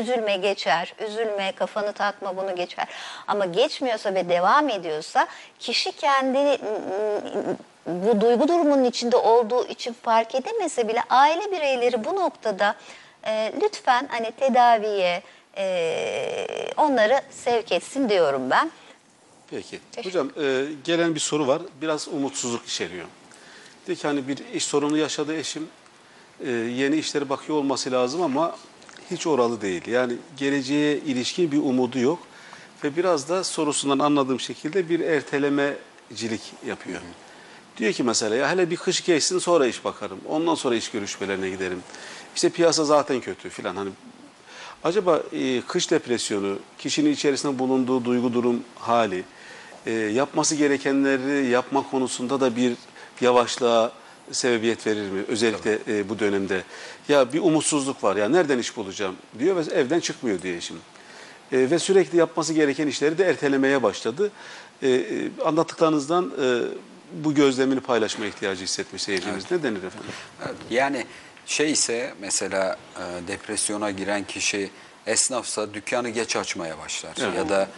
üzülme 0.00 0.36
geçer, 0.36 0.94
üzülme 1.08 1.52
kafanı 1.52 1.92
takma 1.92 2.36
bunu 2.36 2.56
geçer. 2.56 2.86
Ama 3.28 3.44
geçmiyorsa 3.46 4.14
ve 4.14 4.28
devam 4.28 4.68
ediyorsa 4.68 5.26
kişi 5.58 5.92
kendini 5.92 6.58
bu 7.86 8.20
duygu 8.20 8.48
durumunun 8.48 8.84
içinde 8.84 9.16
olduğu 9.16 9.66
için 9.68 9.96
fark 10.02 10.34
edemese 10.34 10.88
bile 10.88 11.02
aile 11.10 11.52
bireyleri 11.52 12.04
bu 12.04 12.16
noktada 12.16 12.74
e, 13.26 13.52
lütfen 13.62 14.08
hani 14.10 14.30
tedaviye 14.32 15.22
e, 15.56 16.46
onları 16.76 17.20
sevk 17.30 17.72
etsin 17.72 18.08
diyorum 18.08 18.50
ben. 18.50 18.70
Peki. 19.50 19.80
Hocam 20.04 20.30
e, 20.42 20.64
gelen 20.84 21.14
bir 21.14 21.20
soru 21.20 21.46
var. 21.46 21.62
Biraz 21.80 22.08
umutsuzluk 22.08 22.66
içeriyor. 22.66 23.06
Diyor 23.86 23.98
ki 23.98 24.06
hani 24.06 24.28
bir 24.28 24.38
iş 24.54 24.64
sorunu 24.64 24.96
yaşadı 24.96 25.36
eşim. 25.36 25.66
E, 26.44 26.50
yeni 26.50 26.96
işlere 26.96 27.28
bakıyor 27.28 27.58
olması 27.58 27.90
lazım 27.90 28.22
ama 28.22 28.56
hiç 29.10 29.26
oralı 29.26 29.60
değil. 29.60 29.86
Yani 29.86 30.16
geleceğe 30.36 30.96
ilişkin 30.96 31.52
bir 31.52 31.58
umudu 31.58 31.98
yok. 31.98 32.18
Ve 32.84 32.96
biraz 32.96 33.28
da 33.28 33.44
sorusundan 33.44 33.98
anladığım 33.98 34.40
şekilde 34.40 34.88
bir 34.88 35.00
ertelemecilik 35.00 36.40
yapıyor. 36.66 37.00
Diyor 37.76 37.92
ki 37.92 38.02
mesela 38.02 38.36
ya 38.36 38.50
hele 38.50 38.70
bir 38.70 38.76
kış 38.76 39.04
geçsin 39.04 39.38
sonra 39.38 39.66
iş 39.66 39.84
bakarım. 39.84 40.18
Ondan 40.28 40.54
sonra 40.54 40.74
iş 40.74 40.90
görüşmelerine 40.90 41.50
giderim. 41.50 41.82
İşte 42.34 42.50
piyasa 42.50 42.84
zaten 42.84 43.20
kötü 43.20 43.48
filan. 43.48 43.76
Hani 43.76 43.90
Acaba 44.84 45.22
e, 45.32 45.60
kış 45.60 45.90
depresyonu, 45.90 46.58
kişinin 46.78 47.12
içerisinde 47.12 47.58
bulunduğu 47.58 48.04
duygu 48.04 48.34
durum 48.34 48.62
hali, 48.74 49.24
e, 49.86 49.90
yapması 49.92 50.54
gerekenleri 50.54 51.46
yapma 51.46 51.90
konusunda 51.90 52.40
da 52.40 52.56
bir 52.56 52.72
yavaşlığa 53.22 53.92
sebebiyet 54.32 54.86
verir 54.86 55.10
mi? 55.10 55.22
Özellikle 55.28 55.78
e, 55.88 56.08
bu 56.08 56.18
dönemde. 56.18 56.62
Ya 57.08 57.32
bir 57.32 57.40
umutsuzluk 57.40 58.04
var 58.04 58.16
ya 58.16 58.28
nereden 58.28 58.58
iş 58.58 58.76
bulacağım 58.76 59.16
diyor 59.38 59.56
ve 59.56 59.74
evden 59.74 60.00
çıkmıyor 60.00 60.42
diye 60.42 60.60
şimdi. 60.60 60.80
E, 61.52 61.70
ve 61.70 61.78
sürekli 61.78 62.18
yapması 62.18 62.52
gereken 62.52 62.86
işleri 62.86 63.18
de 63.18 63.24
ertelemeye 63.24 63.82
başladı. 63.82 64.30
E, 64.82 64.88
e, 64.90 65.30
anlattıklarınızdan 65.44 66.32
e, 66.42 66.60
bu 67.24 67.34
gözlemini 67.34 67.80
paylaşma 67.80 68.26
ihtiyacı 68.26 68.62
hissetmiş 68.64 69.02
seyircimiz. 69.02 69.50
Ne 69.50 69.62
denir 69.62 69.82
efendim? 69.82 70.10
Evet, 70.46 70.56
Yani 70.70 71.06
şey 71.46 71.72
ise 71.72 72.14
mesela 72.20 72.76
e, 72.96 73.28
depresyona 73.28 73.90
giren 73.90 74.24
kişi 74.24 74.70
esnafsa 75.06 75.74
dükkanı 75.74 76.08
geç 76.08 76.36
açmaya 76.36 76.78
başlar. 76.78 77.14
Evet. 77.20 77.36
Ya 77.36 77.48
da 77.48 77.68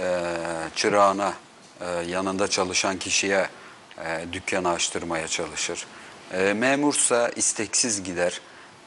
e, 0.00 0.04
çırağına 0.76 1.34
e, 1.80 1.86
yanında 2.10 2.48
çalışan 2.48 2.98
kişiye 2.98 3.48
e, 3.98 4.32
dükkanı 4.32 4.68
açtırmaya 4.68 5.28
çalışır. 5.28 5.86
E, 6.32 6.52
memursa 6.52 7.28
isteksiz 7.28 8.02
gider. 8.02 8.40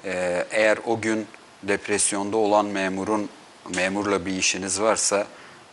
E, 0.06 0.46
eğer 0.52 0.78
o 0.86 1.02
gün 1.02 1.28
depresyonda 1.64 2.38
olan 2.38 2.66
memurun 2.66 3.30
memurla 3.76 4.26
bir 4.26 4.38
işiniz 4.38 4.82
varsa 4.82 5.28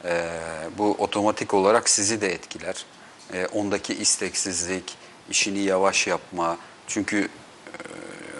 e, 0.04 0.30
bu 0.78 0.96
otomatik 0.98 1.54
olarak 1.54 1.88
sizi 1.88 2.20
de 2.20 2.32
etkiler. 2.32 2.84
E, 3.32 3.46
ondaki 3.46 3.94
isteksizlik, 3.94 4.96
işini 5.30 5.58
yavaş 5.58 6.06
yapma. 6.06 6.56
Çünkü 6.86 7.18
e, 7.18 7.28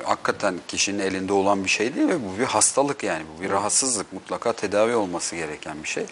hakikaten 0.05 0.55
kişinin 0.69 0.99
elinde 0.99 1.33
olan 1.33 1.65
bir 1.65 1.69
şey 1.69 1.95
değil 1.95 2.09
ve 2.09 2.25
bu 2.25 2.39
bir 2.39 2.45
hastalık 2.45 3.05
yani 3.05 3.25
bu 3.37 3.43
bir 3.43 3.51
rahatsızlık 3.51 4.13
mutlaka 4.13 4.53
tedavi 4.53 4.95
olması 4.95 5.37
gereken 5.37 5.83
bir 5.83 5.89
şey. 5.89 6.07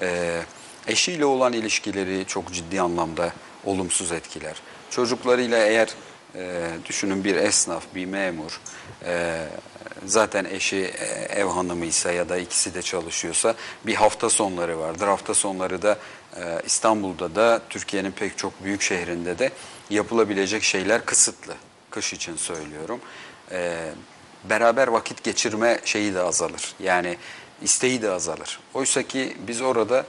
E, 0.00 0.40
eşiyle 0.86 1.24
olan 1.24 1.52
ilişkileri 1.52 2.24
çok 2.26 2.52
ciddi 2.52 2.80
anlamda 2.80 3.32
olumsuz 3.64 4.12
etkiler. 4.12 4.54
Çocuklarıyla 4.90 5.58
eğer 5.58 5.88
e, 6.34 6.68
düşünün 6.84 7.24
bir 7.24 7.36
esnaf, 7.36 7.84
bir 7.94 8.06
memur, 8.06 8.60
e, 9.04 9.44
zaten 10.06 10.44
eşi 10.44 10.76
e, 10.76 11.04
ev 11.40 11.46
hanımıysa 11.46 12.12
ya 12.12 12.28
da 12.28 12.36
ikisi 12.36 12.74
de 12.74 12.82
çalışıyorsa 12.82 13.54
bir 13.86 13.94
hafta 13.94 14.30
sonları 14.30 14.78
vardır. 14.78 15.06
Hafta 15.06 15.34
sonları 15.34 15.82
da 15.82 15.98
e, 16.36 16.62
İstanbul'da 16.66 17.34
da 17.34 17.60
Türkiye'nin 17.70 18.12
pek 18.12 18.38
çok 18.38 18.64
büyük 18.64 18.82
şehrinde 18.82 19.38
de 19.38 19.50
yapılabilecek 19.90 20.62
şeyler 20.62 21.04
kısıtlı. 21.04 21.54
Kış 21.90 22.12
için 22.12 22.36
söylüyorum. 22.36 23.00
E, 23.50 23.90
beraber 24.44 24.88
vakit 24.88 25.24
geçirme 25.24 25.80
şeyi 25.84 26.14
de 26.14 26.20
azalır. 26.20 26.74
Yani 26.80 27.16
isteği 27.62 28.02
de 28.02 28.10
azalır. 28.10 28.60
Oysa 28.74 29.02
ki 29.02 29.36
biz 29.46 29.60
orada 29.60 30.04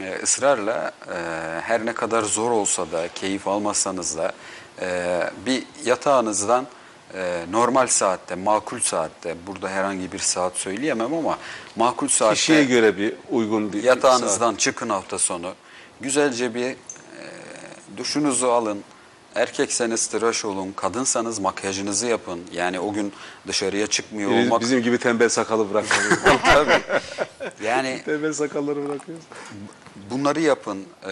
e, 0.00 0.18
ısrarla 0.22 0.92
e, 1.08 1.14
her 1.60 1.86
ne 1.86 1.92
kadar 1.92 2.22
zor 2.22 2.50
olsa 2.50 2.92
da 2.92 3.08
keyif 3.14 3.48
almazsanız 3.48 4.16
da 4.16 4.32
e, 4.80 5.20
bir 5.46 5.62
yatağınızdan 5.84 6.66
e, 7.14 7.44
normal 7.50 7.86
saatte, 7.86 8.34
makul 8.34 8.80
saatte 8.80 9.36
burada 9.46 9.68
herhangi 9.68 10.12
bir 10.12 10.18
saat 10.18 10.56
söyleyemem 10.56 11.14
ama 11.14 11.38
makul 11.76 12.08
saatte 12.08 12.34
Kişiye 12.34 12.64
göre 12.64 12.96
bir 12.96 13.14
uygun 13.30 13.72
bir 13.72 13.82
yatağınızdan 13.82 14.54
çıkın 14.54 14.88
hafta 14.88 15.18
sonu. 15.18 15.54
Güzelce 16.00 16.54
bir 16.54 16.70
e, 16.70 16.76
duşunuzu 17.96 18.46
alın. 18.46 18.84
Erkekseniz 19.38 20.06
tıraş 20.06 20.44
olun, 20.44 20.72
kadınsanız 20.72 21.38
makyajınızı 21.38 22.06
yapın. 22.06 22.40
Yani 22.52 22.80
o 22.80 22.92
gün 22.92 23.12
dışarıya 23.46 23.86
çıkmıyor 23.86 24.30
Biz- 24.30 24.46
olmak. 24.46 24.60
Bizim 24.60 24.82
gibi 24.82 24.98
tembel 24.98 25.28
sakalı 25.28 25.70
bırakmıyoruz. 25.70 26.18
Tabii. 26.44 26.80
Yani 27.64 28.02
tembel 28.04 28.32
sakalları 28.32 28.88
bırakıyoruz. 28.88 29.24
bunları 30.10 30.40
yapın. 30.40 30.84
Ee, 31.04 31.08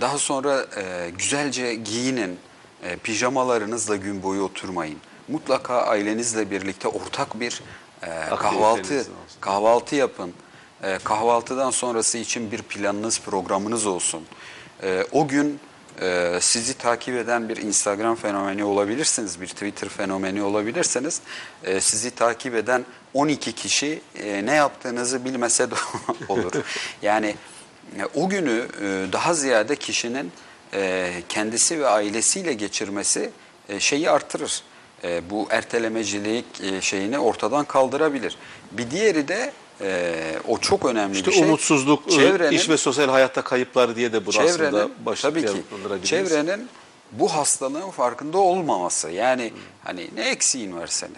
daha 0.00 0.18
sonra 0.18 0.66
e, 0.76 1.10
güzelce 1.18 1.74
giyinin. 1.74 2.38
E, 2.82 2.96
pijamalarınızla 2.96 3.96
gün 3.96 4.22
boyu 4.22 4.42
oturmayın. 4.42 4.98
Mutlaka 5.28 5.82
ailenizle 5.82 6.50
birlikte 6.50 6.88
ortak 6.88 7.40
bir 7.40 7.62
e, 8.02 8.06
kahvaltı 8.36 9.06
kahvaltı 9.40 9.96
yapın. 9.96 10.32
Kahvaltıdan 11.04 11.70
sonrası 11.70 12.18
için 12.18 12.52
bir 12.52 12.62
planınız, 12.62 13.20
programınız 13.20 13.86
olsun. 13.86 14.22
O 15.12 15.28
gün 15.28 15.60
e, 16.00 16.38
sizi 16.40 16.74
takip 16.74 17.16
eden 17.16 17.48
bir 17.48 17.56
Instagram 17.56 18.16
fenomeni 18.16 18.64
olabilirsiniz, 18.64 19.40
bir 19.40 19.46
Twitter 19.46 19.88
fenomeni 19.88 20.42
olabilirseniz 20.42 21.20
e, 21.64 21.80
sizi 21.80 22.10
takip 22.10 22.54
eden 22.54 22.84
12 23.14 23.52
kişi 23.52 24.00
e, 24.18 24.46
ne 24.46 24.54
yaptığınızı 24.54 25.24
bilmese 25.24 25.70
de 25.70 25.74
olur. 26.28 26.52
Yani 27.02 27.34
e, 27.98 28.04
o 28.14 28.28
günü 28.28 28.66
e, 28.82 29.12
daha 29.12 29.34
ziyade 29.34 29.76
kişinin 29.76 30.32
kendisi 31.28 31.80
ve 31.80 31.88
ailesiyle 31.88 32.52
geçirmesi 32.52 33.30
şeyi 33.78 34.10
artırır. 34.10 34.62
Bu 35.30 35.48
ertelemecilik 35.50 36.44
e, 36.60 36.80
şeyini 36.80 37.18
ortadan 37.18 37.64
kaldırabilir. 37.64 38.36
Bir 38.72 38.90
diğeri 38.90 39.28
de 39.28 39.52
e, 39.82 40.14
o 40.48 40.58
çok 40.58 40.84
önemli 40.86 41.16
İşte 41.16 41.30
bir 41.30 41.32
şey. 41.36 41.42
umutsuzluk, 41.44 42.10
Çevrenin- 42.10 42.52
iş 42.54 42.68
ve 42.68 42.76
sosyal 42.76 43.08
hayatta 43.08 43.42
kayıplar 43.42 43.96
diye 43.96 44.12
de 44.12 44.16
aslında 44.28 44.46
çevrenin 44.46 44.92
başlık 45.06 45.34
tabii 45.34 45.46
ki 45.46 45.62
çevrenin 46.04 46.68
bu 47.12 47.28
hastalığın 47.34 47.90
farkında 47.90 48.38
olmaması. 48.38 49.10
Yani 49.10 49.52
hani 49.84 50.08
ne 50.16 50.22
eksiğin 50.30 50.76
var 50.76 50.86
senin? 50.86 51.16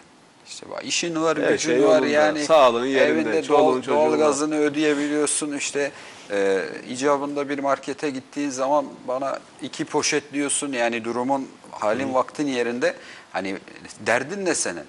İşte 0.48 0.66
bak 0.70 0.85
işin 0.85 1.22
var, 1.22 1.38
Her 1.38 1.51
gücün 1.51 1.70
şey 1.70 1.85
var 1.85 1.94
yolunda, 1.94 2.07
yani. 2.07 2.44
sağlığın 2.44 2.87
yerinde, 2.87 3.31
evinde 3.31 3.48
doğal, 3.48 3.83
doğalgazını 3.87 4.59
ödeyebiliyorsun 4.59 5.53
işte. 5.57 5.92
E, 6.31 6.64
icabında 6.88 7.48
bir 7.48 7.59
markete 7.59 8.11
gittiğin 8.11 8.51
zaman 8.51 8.87
bana 9.09 9.38
iki 9.62 9.85
poşet 9.85 10.33
diyorsun 10.33 10.72
yani 10.72 11.05
durumun 11.05 11.48
halin 11.70 12.14
vaktin 12.14 12.46
yerinde. 12.46 12.94
Hani 13.33 13.59
derdin 14.07 14.44
ne 14.44 14.55
senin? 14.55 14.85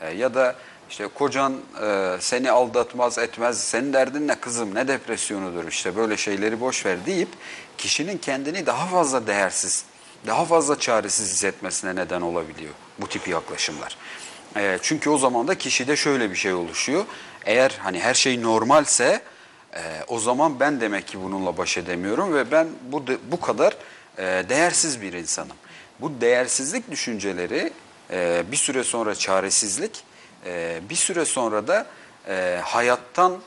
E, 0.00 0.10
ya 0.14 0.34
da 0.34 0.54
işte 0.92 1.08
kocan 1.08 1.56
e, 1.82 2.16
seni 2.20 2.50
aldatmaz 2.50 3.18
etmez 3.18 3.64
senin 3.64 3.92
derdin 3.92 4.28
ne 4.28 4.34
kızım 4.34 4.74
ne 4.74 4.88
depresyonudur 4.88 5.68
işte 5.68 5.96
böyle 5.96 6.16
şeyleri 6.16 6.60
boş 6.60 6.86
ver 6.86 7.06
deyip 7.06 7.28
kişinin 7.78 8.18
kendini 8.18 8.66
daha 8.66 8.86
fazla 8.86 9.26
değersiz 9.26 9.84
daha 10.26 10.44
fazla 10.44 10.78
çaresiz 10.78 11.32
hissetmesine 11.32 11.96
neden 11.96 12.20
olabiliyor 12.20 12.74
bu 12.98 13.08
tip 13.08 13.28
yaklaşımlar. 13.28 13.96
E, 14.56 14.78
çünkü 14.82 15.10
o 15.10 15.18
zaman 15.18 15.48
da 15.48 15.58
kişide 15.58 15.96
şöyle 15.96 16.30
bir 16.30 16.36
şey 16.36 16.52
oluşuyor. 16.52 17.04
Eğer 17.46 17.78
hani 17.82 18.00
her 18.00 18.14
şey 18.14 18.42
normalse 18.42 19.22
e, 19.74 19.80
o 20.08 20.18
zaman 20.18 20.60
ben 20.60 20.80
demek 20.80 21.06
ki 21.08 21.22
bununla 21.22 21.56
baş 21.56 21.78
edemiyorum 21.78 22.34
ve 22.34 22.50
ben 22.50 22.68
bu 22.82 23.04
bu 23.30 23.40
kadar 23.40 23.76
e, 24.18 24.22
değersiz 24.48 25.02
bir 25.02 25.12
insanım. 25.12 25.56
Bu 26.00 26.20
değersizlik 26.20 26.90
düşünceleri 26.90 27.72
e, 28.10 28.42
bir 28.52 28.56
süre 28.56 28.84
sonra 28.84 29.14
çaresizlik, 29.14 30.04
e, 30.46 30.80
bir 30.90 30.94
süre 30.94 31.24
sonra 31.24 31.66
da 31.68 31.86
e, 32.28 32.60
hayattan 32.64 33.38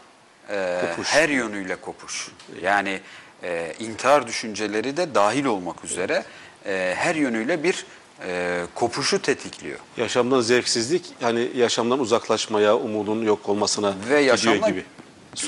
e, 0.50 0.82
Kopuş. 0.82 1.08
her 1.14 1.30
yönüyle 1.30 1.76
kopuş. 1.76 2.28
Yani 2.62 3.00
e, 3.44 3.74
intihar 3.80 4.28
düşünceleri 4.28 4.98
de 4.98 5.16
dahil 5.16 5.46
olmak 5.46 5.86
üzere 5.86 6.24
e, 6.66 6.94
her 6.98 7.16
yönüyle 7.16 7.64
bir 7.64 7.86
e, 8.28 8.62
kopuşu 8.76 9.22
tetikliyor. 9.22 9.80
Yaşamdan 9.98 10.42
zevksizlik 10.42 11.06
yani 11.22 11.52
yaşamdan 11.56 12.00
uzaklaşmaya, 12.00 12.78
umudun 12.78 13.22
yok 13.22 13.50
olmasına 13.50 13.88
Ve 13.88 13.94
gidiyor 14.04 14.20
yaşamdan 14.20 14.70
gibi. 14.72 14.86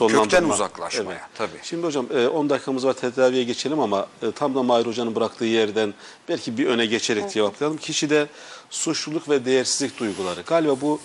kökten 0.07 0.43
uzaklaşmaya, 0.43 1.29
tabii. 1.35 1.57
Şimdi 1.63 1.85
hocam 1.87 2.05
e, 2.15 2.27
10 2.27 2.49
dakikamız 2.49 2.85
var 2.85 2.93
tedaviye 2.93 3.43
geçelim 3.43 3.79
ama 3.79 4.07
e, 4.23 4.31
tam 4.31 4.55
da 4.55 4.63
Mahir 4.63 4.85
Hoca'nın 4.85 5.15
bıraktığı 5.15 5.45
yerden 5.45 5.93
belki 6.29 6.57
bir 6.57 6.67
öne 6.67 6.85
geçerek 6.85 7.31
cevaplayalım. 7.31 7.77
Kişide 7.77 8.27
suçluluk 8.69 9.29
ve 9.29 9.45
değersizlik 9.45 9.99
duyguları. 9.99 10.41
Galiba 10.41 10.81
bu 10.81 10.99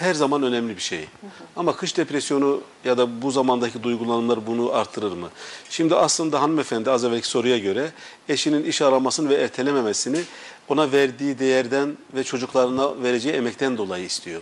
her 0.00 0.14
zaman 0.14 0.42
önemli 0.42 0.76
bir 0.76 0.82
şey. 0.82 1.08
Ama 1.56 1.76
kış 1.76 1.96
depresyonu 1.96 2.60
ya 2.84 2.98
da 2.98 3.22
bu 3.22 3.30
zamandaki 3.30 3.82
duygulanımlar 3.82 4.46
bunu 4.46 4.72
artırır 4.72 5.12
mı? 5.12 5.28
Şimdi 5.70 5.94
aslında 5.94 6.42
hanımefendi 6.42 6.90
az 6.90 7.04
evvelki 7.04 7.28
soruya 7.28 7.58
göre 7.58 7.92
eşinin 8.28 8.64
iş 8.64 8.82
aramasını 8.82 9.28
ve 9.28 9.34
ertelememesini 9.34 10.20
ona 10.68 10.92
verdiği 10.92 11.38
değerden 11.38 11.96
ve 12.14 12.24
çocuklarına 12.24 13.02
vereceği 13.02 13.34
emekten 13.34 13.78
dolayı 13.78 14.04
istiyor. 14.04 14.40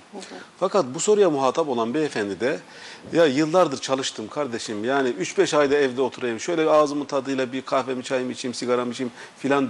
Fakat 0.60 0.84
bu 0.94 1.00
soruya 1.00 1.30
muhatap 1.30 1.68
olan 1.68 1.94
beyefendi 1.94 2.40
de 2.40 2.58
ya 3.12 3.26
yıllardır 3.26 3.78
çalıştım 3.78 4.28
kardeşim 4.28 4.84
yani 4.84 5.08
3-5 5.08 5.56
ayda 5.56 5.76
evde 5.76 6.02
oturayım 6.02 6.40
şöyle 6.40 6.70
ağzımın 6.70 7.04
tadıyla 7.04 7.52
bir 7.52 7.62
kahvemi 7.62 8.04
çayımı 8.04 8.32
içeyim 8.32 8.54
sigaramı 8.54 8.92
içeyim 8.92 9.12
filan 9.38 9.68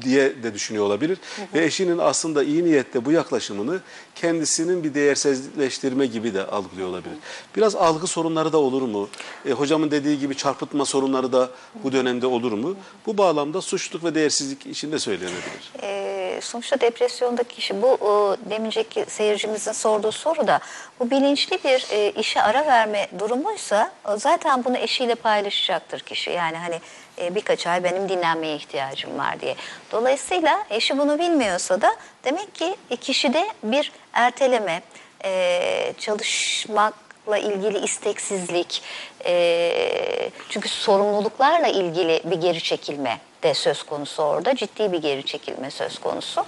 diye 0.00 0.42
de 0.42 0.54
düşünüyor 0.54 0.84
olabilir. 0.84 1.18
Ve 1.54 1.64
eşinin 1.64 1.98
aslında 1.98 2.42
iyi 2.42 2.64
niyetle 2.64 3.04
bu 3.04 3.12
yaklaşımını 3.12 3.80
kendisinin 4.14 4.84
bir 4.84 4.94
değersizleştirme 4.94 6.06
gibi 6.06 6.34
de 6.34 6.46
algılıyor 6.46 6.88
olabilir. 6.88 7.16
Biraz 7.56 7.74
algı 7.74 8.06
sorunları 8.06 8.52
da 8.52 8.58
olur 8.58 8.82
mu? 8.82 9.08
E, 9.46 9.50
hocamın 9.50 9.90
dediği 9.90 10.18
gibi 10.18 10.36
çarpıtma 10.36 10.84
sorunları 10.84 11.32
da 11.32 11.50
bu 11.84 11.92
dönemde 11.92 12.26
olur 12.26 12.52
mu? 12.52 12.76
Bu 13.06 13.18
bağlamda 13.18 13.60
suçluluk 13.60 14.04
ve 14.04 14.14
değersizlik 14.14 14.66
içinde 14.66 14.98
söylenebilir. 14.98 15.72
Ee, 15.82 16.38
sonuçta 16.42 16.80
depresyondaki 16.80 17.54
kişi 17.54 17.82
bu 17.82 17.88
o, 17.88 18.36
deminceki 18.50 19.04
seyircimizin 19.08 19.72
sorduğu 19.72 20.12
soru 20.12 20.46
da 20.46 20.60
bu 21.00 21.10
bilinçli 21.10 21.58
bir 21.64 21.86
e, 21.90 22.10
işe 22.10 22.42
ara 22.42 22.66
verme 22.66 23.08
durumuysa 23.18 23.92
zaten 24.16 24.64
bunu 24.64 24.76
eşiyle 24.76 25.14
paylaşacaktır 25.14 26.00
kişi. 26.00 26.30
Yani 26.30 26.56
hani 26.56 26.80
e, 27.18 27.34
birkaç 27.34 27.66
ay 27.66 27.84
benim 27.84 28.08
dinlenmeye 28.08 28.56
ihtiyacım 28.56 29.18
var 29.18 29.40
diye. 29.40 29.56
Dolayısıyla 29.92 30.64
eşi 30.70 30.98
bunu 30.98 31.18
bilmiyorsa 31.18 31.80
da 31.80 31.96
demek 32.24 32.54
ki 32.54 32.76
e, 32.90 32.96
kişide 32.96 33.48
bir 33.62 33.92
erteleme, 34.12 34.82
e, 35.24 35.92
çalışmakla 35.98 37.38
ilgili 37.38 37.78
isteksizlik, 37.78 38.82
e, 39.24 40.30
çünkü 40.48 40.68
sorumluluklarla 40.68 41.68
ilgili 41.68 42.20
bir 42.24 42.36
geri 42.36 42.62
çekilme 42.62 43.18
de 43.42 43.54
söz 43.54 43.82
konusu 43.82 44.22
orada. 44.22 44.56
Ciddi 44.56 44.92
bir 44.92 44.98
geri 44.98 45.26
çekilme 45.26 45.70
söz 45.70 45.98
konusu. 45.98 46.44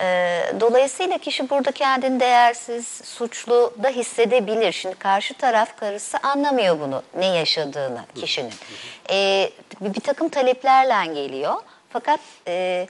E, 0.00 0.42
dolayısıyla 0.60 1.18
kişi 1.18 1.50
burada 1.50 1.72
kendini 1.72 2.20
değersiz, 2.20 2.86
suçlu 3.04 3.74
da 3.82 3.88
hissedebilir. 3.88 4.72
Şimdi 4.72 4.94
karşı 4.94 5.34
taraf 5.34 5.76
karısı 5.76 6.18
anlamıyor 6.22 6.80
bunu, 6.80 7.02
ne 7.16 7.26
yaşadığını 7.26 8.04
kişinin. 8.14 8.52
E, 9.10 9.50
bir, 9.80 9.94
bir 9.94 10.00
takım 10.00 10.28
taleplerle 10.28 11.14
geliyor. 11.14 11.54
Fakat 11.90 12.20
e, 12.48 12.86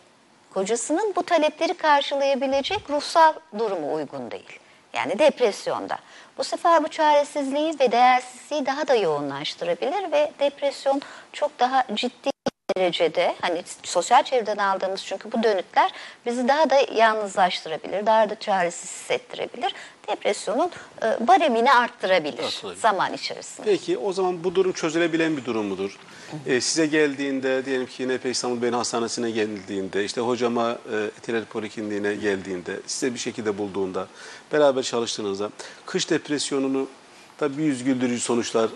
kocasının 0.55 1.13
bu 1.17 1.23
talepleri 1.23 1.75
karşılayabilecek 1.75 2.91
ruhsal 2.91 3.33
durumu 3.59 3.95
uygun 3.95 4.31
değil. 4.31 4.59
Yani 4.93 5.19
depresyonda. 5.19 5.99
Bu 6.39 6.45
sefer 6.45 6.85
bu 6.85 6.89
çaresizliği 6.89 7.81
ve 7.81 7.93
değersizliği 7.93 8.67
daha 8.67 8.89
da 8.89 8.95
yoğunlaştırabilir 8.95 10.13
ve 10.13 10.33
depresyon 10.41 11.03
çok 11.33 11.59
daha 11.59 11.85
ciddi 11.95 12.36
derecede 12.77 13.35
hani 13.41 13.63
sosyal 13.83 14.23
çevreden 14.23 14.57
aldığımız 14.57 15.05
çünkü 15.05 15.33
bu 15.33 15.43
dönütler 15.43 15.91
bizi 16.27 16.49
daha 16.49 16.71
da 16.71 16.77
yalnızlaştırabilir, 16.95 18.07
daha 18.07 18.31
da 18.31 18.39
çaresiz 18.39 18.91
hissettirebilir. 18.91 19.75
Depresyonun 20.09 20.71
e, 21.03 21.27
baremini 21.27 21.73
arttırabilir 21.73 22.63
zaman 22.81 23.13
içerisinde. 23.13 23.67
Peki 23.67 23.99
o 23.99 24.13
zaman 24.13 24.45
bu 24.45 24.55
durum 24.55 24.73
çözülebilen 24.73 25.37
bir 25.37 25.45
durum 25.45 25.67
mudur? 25.67 25.99
Ee, 26.47 26.61
size 26.61 26.87
geldiğinde 26.87 27.65
diyelim 27.65 27.87
ki 27.87 28.03
yine 28.03 28.19
İstanbul 28.25 28.63
Beyin 28.63 28.73
Hastanesi'ne 28.73 29.31
geldiğinde 29.31 30.05
işte 30.05 30.21
hocama 30.21 30.79
e, 30.93 30.97
Etiler 31.19 31.45
Polikliniğine 31.45 32.15
geldiğinde 32.15 32.81
size 32.87 33.15
bir 33.15 33.19
şekilde 33.19 33.59
bulduğunda 33.59 34.07
beraber 34.53 34.83
çalıştığınızda 34.83 35.51
kış 35.87 36.11
depresyonunu 36.11 36.89
tabii 37.39 37.63
yüz 37.63 37.85
güldürücü 37.85 38.21
sonuçlar 38.21 38.71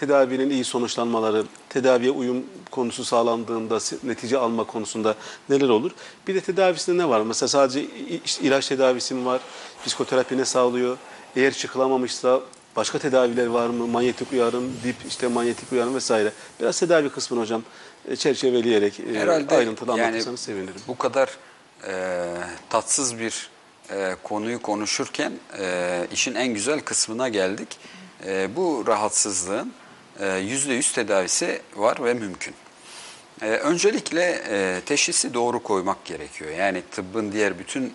tedavinin 0.00 0.50
iyi 0.50 0.64
sonuçlanmaları, 0.64 1.44
tedaviye 1.68 2.10
uyum 2.10 2.44
konusu 2.70 3.04
sağlandığında 3.04 3.78
netice 4.02 4.38
alma 4.38 4.64
konusunda 4.64 5.14
neler 5.48 5.68
olur? 5.68 5.90
Bir 6.28 6.34
de 6.34 6.40
tedavisinde 6.40 7.02
ne 7.02 7.08
var? 7.08 7.20
Mesela 7.20 7.48
sadece 7.48 7.86
ilaç 8.42 8.68
tedavisi 8.68 9.14
mi 9.14 9.26
var? 9.26 9.40
Psikoterapi 9.84 10.38
ne 10.38 10.44
sağlıyor? 10.44 10.98
Eğer 11.36 11.54
çıkılamamışsa 11.54 12.40
başka 12.76 12.98
tedaviler 12.98 13.46
var 13.46 13.66
mı? 13.66 13.86
Manyetik 13.86 14.32
uyarım, 14.32 14.72
dip 14.84 14.96
işte 15.08 15.26
manyetik 15.28 15.72
uyarım 15.72 15.94
vesaire. 15.94 16.32
Biraz 16.60 16.80
tedavi 16.80 17.08
kısmını 17.08 17.40
hocam 17.40 17.62
e, 18.08 18.16
çerçeveleyerek 18.16 19.00
e, 19.00 19.14
Herhalde 19.14 19.56
ayrıntılı 19.56 19.90
yani 19.90 20.02
anlatırsanız 20.02 20.40
sevinirim. 20.40 20.80
Bu 20.88 20.98
kadar 20.98 21.30
e, 21.86 22.24
tatsız 22.70 23.18
bir 23.18 23.50
e, 23.90 24.16
konuyu 24.22 24.62
konuşurken 24.62 25.32
e, 25.58 26.06
işin 26.12 26.34
en 26.34 26.48
güzel 26.48 26.80
kısmına 26.80 27.28
geldik. 27.28 27.68
E, 28.26 28.56
bu 28.56 28.84
rahatsızlığın 28.86 29.72
e, 30.20 30.36
yüzde 30.36 30.74
yüz 30.74 30.92
tedavisi 30.92 31.60
var 31.76 32.04
ve 32.04 32.14
mümkün. 32.14 32.54
E, 33.42 33.46
öncelikle 33.46 34.42
e, 34.50 34.80
teşhisi 34.86 35.34
doğru 35.34 35.62
koymak 35.62 36.04
gerekiyor. 36.04 36.50
Yani 36.50 36.82
tıbbın 36.90 37.32
diğer 37.32 37.58
bütün 37.58 37.84
e, 37.84 37.90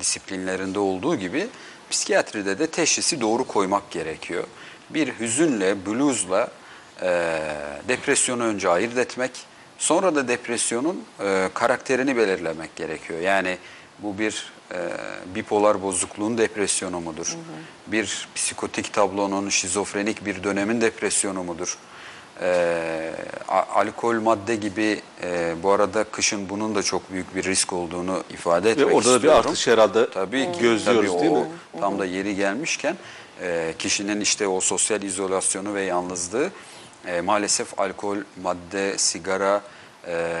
disiplinlerinde 0.00 0.78
olduğu 0.78 1.16
gibi 1.16 1.46
psikiyatride 1.90 2.58
de 2.58 2.66
teşhisi 2.66 3.20
doğru 3.20 3.44
koymak 3.44 3.90
gerekiyor. 3.90 4.44
Bir 4.90 5.18
hüzünle, 5.18 5.86
bluzla 5.86 6.48
e, 7.02 7.40
depresyonu 7.88 8.44
önce 8.44 8.68
ayırt 8.68 8.98
etmek, 8.98 9.30
sonra 9.78 10.14
da 10.14 10.28
depresyonun 10.28 11.04
karakterini 11.54 12.16
belirlemek 12.16 12.76
gerekiyor. 12.76 13.20
Yani 13.20 13.58
bu 13.98 14.18
bir 14.18 14.52
e, 14.72 14.76
bipolar 15.34 15.82
bozukluğun 15.82 16.38
depresyonu 16.38 17.00
mudur? 17.00 17.36
Bir 17.86 18.28
psikotik 18.34 18.92
tablonun 18.92 19.48
şizofrenik 19.48 20.26
bir 20.26 20.42
dönemin 20.44 20.80
depresyonu 20.80 21.42
mudur? 21.44 21.78
E, 22.42 23.12
alkol 23.48 24.20
madde 24.20 24.56
gibi 24.56 25.02
e, 25.22 25.54
bu 25.62 25.70
arada 25.70 26.04
kışın 26.04 26.48
bunun 26.48 26.74
da 26.74 26.82
çok 26.82 27.12
büyük 27.12 27.34
bir 27.34 27.44
risk 27.44 27.72
olduğunu 27.72 28.22
ifade 28.30 28.66
Ve 28.66 28.70
etmek 28.70 28.94
orada 28.94 29.08
da 29.08 29.12
bir 29.12 29.16
istiyorum. 29.16 29.38
artış 29.38 29.66
herhalde 29.66 30.10
Tabii 30.10 30.52
ki 30.52 30.60
gözlüyoruz 30.60 31.10
tabii 31.10 31.20
değil 31.20 31.32
o, 31.32 31.40
mi? 31.40 31.46
Tam 31.80 31.98
da 31.98 32.04
yeri 32.04 32.36
gelmişken 32.36 32.96
e, 33.42 33.74
kişinin 33.78 34.20
işte 34.20 34.48
o 34.48 34.60
sosyal 34.60 35.02
izolasyonu 35.02 35.74
ve 35.74 35.82
yalnızlığı 35.82 36.50
e, 37.06 37.20
maalesef 37.20 37.80
alkol, 37.80 38.16
madde, 38.42 38.98
sigara 38.98 39.62
e, 40.06 40.34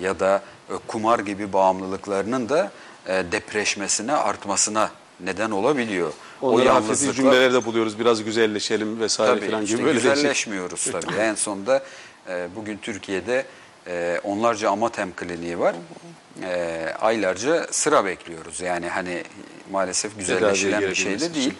ya 0.00 0.20
da 0.20 0.42
e, 0.70 0.72
kumar 0.86 1.18
gibi 1.18 1.52
bağımlılıklarının 1.52 2.48
da 2.48 2.70
e, 3.08 3.24
depreşmesine, 3.32 4.12
artmasına 4.12 4.90
neden 5.20 5.50
olabiliyor. 5.50 6.12
Onları 6.42 6.68
hafif 6.68 6.88
yalnızlıkla- 6.90 7.14
cümlelerde 7.14 7.64
buluyoruz. 7.64 7.98
Biraz 7.98 8.24
güzelleşelim 8.24 9.00
vesaire 9.00 9.40
Tabii 9.40 9.50
falan 9.50 9.62
işte 9.62 9.76
gibi 9.76 9.86
böyle 9.86 9.98
güzelleşmiyoruz 9.98 10.88
tabii. 10.92 11.14
en 11.20 11.34
sonunda 11.34 11.82
e, 12.28 12.48
bugün 12.56 12.78
Türkiye'de 12.82 13.44
e, 13.86 14.20
onlarca 14.24 14.70
amatem 14.70 15.12
kliniği 15.16 15.58
var. 15.58 15.74
E, 16.42 16.86
aylarca 17.00 17.66
sıra 17.70 18.04
bekliyoruz. 18.04 18.60
Yani 18.60 18.88
hani 18.88 19.22
maalesef 19.72 20.18
güzelleşilen 20.18 20.82
bir 20.82 20.94
şey 20.94 21.20
de 21.20 21.34
değil. 21.34 21.54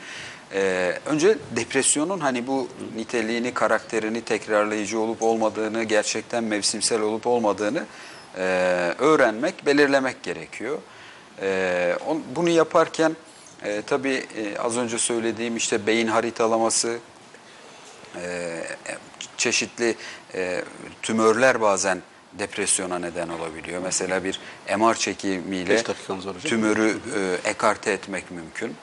E, 0.54 0.92
önce 1.06 1.38
depresyonun 1.56 2.20
hani 2.20 2.46
bu 2.46 2.68
niteliğini, 2.96 3.54
karakterini 3.54 4.20
tekrarlayıcı 4.20 5.00
olup 5.00 5.22
olmadığını, 5.22 5.84
gerçekten 5.84 6.44
mevsimsel 6.44 7.00
olup 7.00 7.26
olmadığını 7.26 7.84
e, 8.38 8.42
öğrenmek, 8.98 9.66
belirlemek 9.66 10.22
gerekiyor. 10.22 10.78
E, 11.42 11.96
on- 12.06 12.22
bunu 12.36 12.48
yaparken 12.48 13.16
e, 13.64 13.82
tabii 13.86 14.26
e, 14.36 14.58
az 14.58 14.76
önce 14.76 14.98
söylediğim 14.98 15.56
işte 15.56 15.86
beyin 15.86 16.06
haritalaması, 16.06 16.98
e, 18.22 18.60
çeşitli 19.36 19.94
e, 20.34 20.64
tümörler 21.02 21.60
bazen 21.60 22.02
depresyona 22.32 22.98
neden 22.98 23.28
olabiliyor. 23.28 23.82
Mesela 23.82 24.24
bir 24.24 24.40
MR 24.78 24.94
çekimiyle 24.94 25.74
tümörü 26.48 26.96
e, 27.44 27.48
ekarte 27.50 27.92
etmek 27.92 28.30
mümkün. 28.30 28.74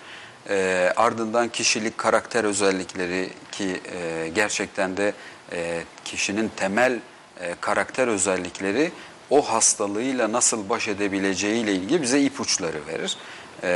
E, 0.49 0.93
ardından 0.95 1.49
kişilik 1.49 1.97
karakter 1.97 2.43
özellikleri 2.43 3.29
ki 3.51 3.81
e, 3.95 4.27
gerçekten 4.35 4.97
de 4.97 5.13
e, 5.51 5.83
kişinin 6.05 6.51
temel 6.55 6.99
e, 7.41 7.55
karakter 7.61 8.07
özellikleri 8.07 8.91
o 9.29 9.41
hastalığıyla 9.41 10.31
nasıl 10.31 10.69
baş 10.69 10.87
edebileceğiyle 10.87 11.73
ilgili 11.73 12.01
bize 12.01 12.21
ipuçları 12.21 12.87
verir. 12.87 13.17
E, 13.63 13.69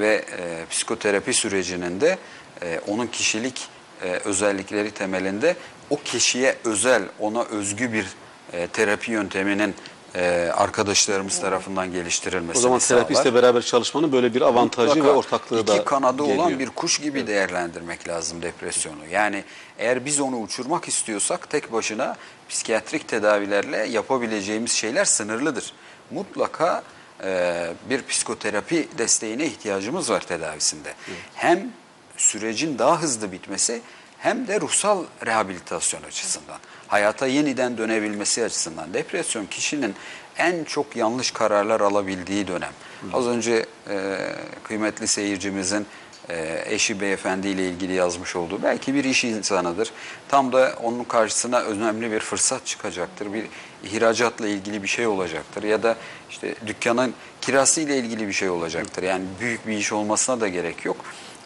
ve 0.00 0.24
e, 0.38 0.66
psikoterapi 0.70 1.34
sürecinin 1.34 2.00
de 2.00 2.18
e, 2.62 2.80
onun 2.86 3.06
kişilik 3.06 3.68
e, 4.02 4.08
özellikleri 4.10 4.90
temelinde 4.90 5.56
o 5.90 5.96
kişiye 6.04 6.54
özel, 6.64 7.02
ona 7.20 7.44
özgü 7.44 7.92
bir 7.92 8.06
e, 8.52 8.66
terapi 8.66 9.10
yönteminin 9.12 9.74
e, 10.14 10.50
arkadaşlarımız 10.56 11.40
tarafından 11.40 11.92
geliştirilmesini 11.92 12.58
O 12.58 12.62
zaman 12.62 12.78
sağlar. 12.78 13.00
terapistle 13.00 13.34
beraber 13.34 13.62
çalışmanın 13.62 14.12
böyle 14.12 14.34
bir 14.34 14.40
avantajı 14.40 14.88
Mutlaka 14.88 15.08
ve 15.08 15.12
ortaklığı 15.12 15.66
da 15.66 15.74
iki 15.74 15.84
kanadı 15.84 16.22
olan 16.22 16.36
geliyor. 16.36 16.58
bir 16.58 16.70
kuş 16.70 16.98
gibi 16.98 17.26
değerlendirmek 17.26 18.08
lazım 18.08 18.42
depresyonu. 18.42 19.06
Yani 19.12 19.44
eğer 19.78 20.04
biz 20.04 20.20
onu 20.20 20.36
uçurmak 20.36 20.88
istiyorsak 20.88 21.50
tek 21.50 21.72
başına 21.72 22.16
psikiyatrik 22.48 23.08
tedavilerle 23.08 23.76
yapabileceğimiz 23.76 24.72
şeyler 24.72 25.04
sınırlıdır. 25.04 25.72
Mutlaka 26.10 26.82
e, 27.24 27.72
bir 27.90 28.06
psikoterapi 28.06 28.88
desteğine 28.98 29.46
ihtiyacımız 29.46 30.10
var 30.10 30.20
tedavisinde. 30.20 30.94
Hem 31.34 31.70
sürecin 32.16 32.78
daha 32.78 33.02
hızlı 33.02 33.32
bitmesi 33.32 33.80
hem 34.18 34.46
de 34.46 34.60
ruhsal 34.60 35.04
rehabilitasyon 35.26 36.02
açısından, 36.02 36.58
hayata 36.88 37.26
yeniden 37.26 37.78
dönebilmesi 37.78 38.44
açısından. 38.44 38.94
Depresyon 38.94 39.46
kişinin 39.46 39.94
en 40.38 40.64
çok 40.64 40.96
yanlış 40.96 41.30
kararlar 41.30 41.80
alabildiği 41.80 42.48
dönem. 42.48 42.72
Az 43.12 43.26
önce 43.26 43.66
e, 43.90 44.18
kıymetli 44.64 45.08
seyircimizin 45.08 45.86
e, 46.28 46.64
eşi 46.66 47.00
beyefendi 47.00 47.48
ile 47.48 47.68
ilgili 47.68 47.92
yazmış 47.92 48.36
olduğu 48.36 48.62
belki 48.62 48.94
bir 48.94 49.04
iş 49.04 49.24
insanıdır. 49.24 49.92
Tam 50.28 50.52
da 50.52 50.74
onun 50.82 51.04
karşısına 51.04 51.60
önemli 51.60 52.12
bir 52.12 52.20
fırsat 52.20 52.66
çıkacaktır. 52.66 53.32
Bir 53.32 53.46
ihracatla 53.84 54.48
ilgili 54.48 54.82
bir 54.82 54.88
şey 54.88 55.06
olacaktır 55.06 55.62
ya 55.62 55.82
da 55.82 55.96
işte 56.30 56.54
dükkanın 56.66 57.14
kirası 57.40 57.80
ile 57.80 57.98
ilgili 57.98 58.28
bir 58.28 58.32
şey 58.32 58.48
olacaktır. 58.48 59.02
Yani 59.02 59.24
büyük 59.40 59.66
bir 59.66 59.76
iş 59.76 59.92
olmasına 59.92 60.40
da 60.40 60.48
gerek 60.48 60.84
yok. 60.84 60.96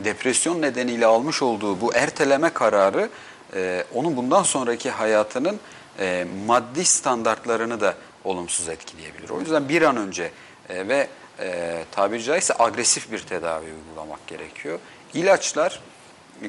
Depresyon 0.04 0.62
nedeniyle 0.62 1.06
almış 1.06 1.42
olduğu 1.42 1.80
bu 1.80 1.94
erteleme 1.94 2.50
kararı 2.50 3.08
e, 3.54 3.84
onun 3.94 4.16
bundan 4.16 4.42
sonraki 4.42 4.90
hayatının 4.90 5.60
e, 5.98 6.26
maddi 6.46 6.84
standartlarını 6.84 7.80
da 7.80 7.94
olumsuz 8.24 8.68
etkileyebilir. 8.68 9.30
O 9.30 9.40
yüzden 9.40 9.68
bir 9.68 9.82
an 9.82 9.96
önce 9.96 10.30
e, 10.68 10.88
ve 10.88 11.08
e, 11.40 11.84
tabiri 11.92 12.22
caizse 12.22 12.54
agresif 12.58 13.12
bir 13.12 13.18
tedavi 13.18 13.66
uygulamak 13.66 14.26
gerekiyor. 14.26 14.78
İlaçlar, 15.14 15.80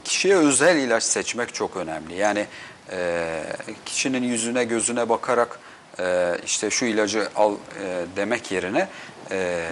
kişiye 0.04 0.36
özel 0.36 0.78
ilaç 0.78 1.04
seçmek 1.04 1.54
çok 1.54 1.78
önemli. 1.78 2.16
Yani 2.16 2.46
e, 2.92 3.44
kişinin 3.86 4.24
yüzüne 4.24 4.64
gözüne 4.64 5.10
bakarak 5.10 5.60
e, 6.00 6.38
işte 6.46 6.70
şu 6.70 6.86
ilacı 6.86 7.30
al 7.36 7.54
e, 7.54 8.06
demek 8.16 8.52
yerine 8.52 8.88
e, 9.32 9.68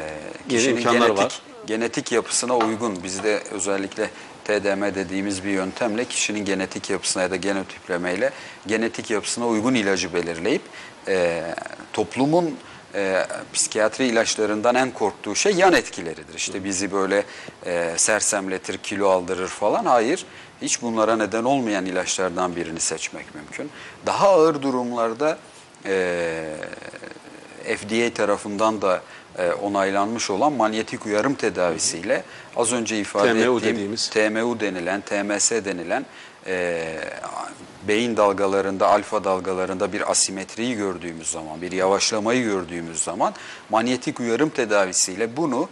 kişinin 0.49 0.83
genetik, 0.83 1.17
var. 1.17 1.41
Genetik 1.69 2.11
yapısına 2.11 2.57
uygun. 2.57 3.03
Bizde 3.03 3.43
özellikle 3.51 4.09
TDM 4.45 4.83
dediğimiz 4.95 5.43
bir 5.43 5.49
yöntemle 5.49 6.05
kişinin 6.05 6.45
genetik 6.45 6.89
yapısına 6.89 7.23
ya 7.23 7.31
da 7.31 7.35
genotiplemeyle 7.35 8.31
genetik 8.67 9.11
yapısına 9.11 9.47
uygun 9.47 9.73
ilacı 9.73 10.13
belirleyip 10.13 10.61
e, 11.07 11.43
toplumun 11.93 12.57
e, 12.95 13.25
psikiyatri 13.53 14.07
ilaçlarından 14.07 14.75
en 14.75 14.91
korktuğu 14.91 15.35
şey 15.35 15.53
yan 15.53 15.73
etkileridir. 15.73 16.33
İşte 16.35 16.63
bizi 16.63 16.91
böyle 16.91 17.23
e, 17.65 17.93
sersemletir, 17.97 18.77
kilo 18.77 19.09
aldırır 19.09 19.47
falan. 19.47 19.85
Hayır, 19.85 20.25
hiç 20.61 20.81
bunlara 20.81 21.15
neden 21.15 21.43
olmayan 21.43 21.85
ilaçlardan 21.85 22.55
birini 22.55 22.79
seçmek 22.79 23.35
mümkün. 23.35 23.69
Daha 24.05 24.29
ağır 24.29 24.61
durumlarda 24.61 25.37
e, 25.85 26.55
FDA 27.77 28.13
tarafından 28.13 28.81
da 28.81 29.01
e, 29.39 29.53
onaylanmış 29.53 30.29
olan 30.29 30.53
manyetik 30.53 31.05
uyarım 31.05 31.35
tedavisiyle 31.35 32.23
az 32.55 32.73
önce 32.73 32.99
ifade 32.99 33.29
TMU 33.29 33.57
ettiğim 33.57 33.75
dediğimiz. 33.75 34.09
TMU 34.09 34.59
denilen, 34.59 35.01
TMS 35.01 35.51
denilen 35.51 36.05
e, 36.47 36.83
beyin 37.87 38.17
dalgalarında, 38.17 38.87
alfa 38.87 39.23
dalgalarında 39.23 39.93
bir 39.93 40.11
asimetriyi 40.11 40.75
gördüğümüz 40.75 41.31
zaman, 41.31 41.61
bir 41.61 41.71
yavaşlamayı 41.71 42.43
gördüğümüz 42.43 43.03
zaman 43.03 43.33
manyetik 43.69 44.19
uyarım 44.19 44.49
tedavisiyle 44.49 45.37
bunu 45.37 45.69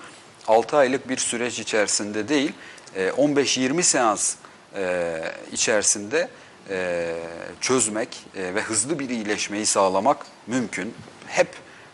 6 0.47 0.78
aylık 0.78 1.09
bir 1.09 1.18
süreç 1.18 1.59
içerisinde 1.59 2.30
değil, 2.30 2.53
e, 2.95 3.09
15-20 3.09 3.84
seans 3.84 4.36
e, 4.76 5.22
içerisinde 5.51 6.30
e, 6.70 7.15
çözmek 7.61 8.09
e, 8.36 8.55
ve 8.55 8.61
hızlı 8.61 8.99
bir 8.99 9.09
iyileşmeyi 9.09 9.65
sağlamak 9.65 10.18
mümkün. 10.47 10.93
Hep 11.28 11.47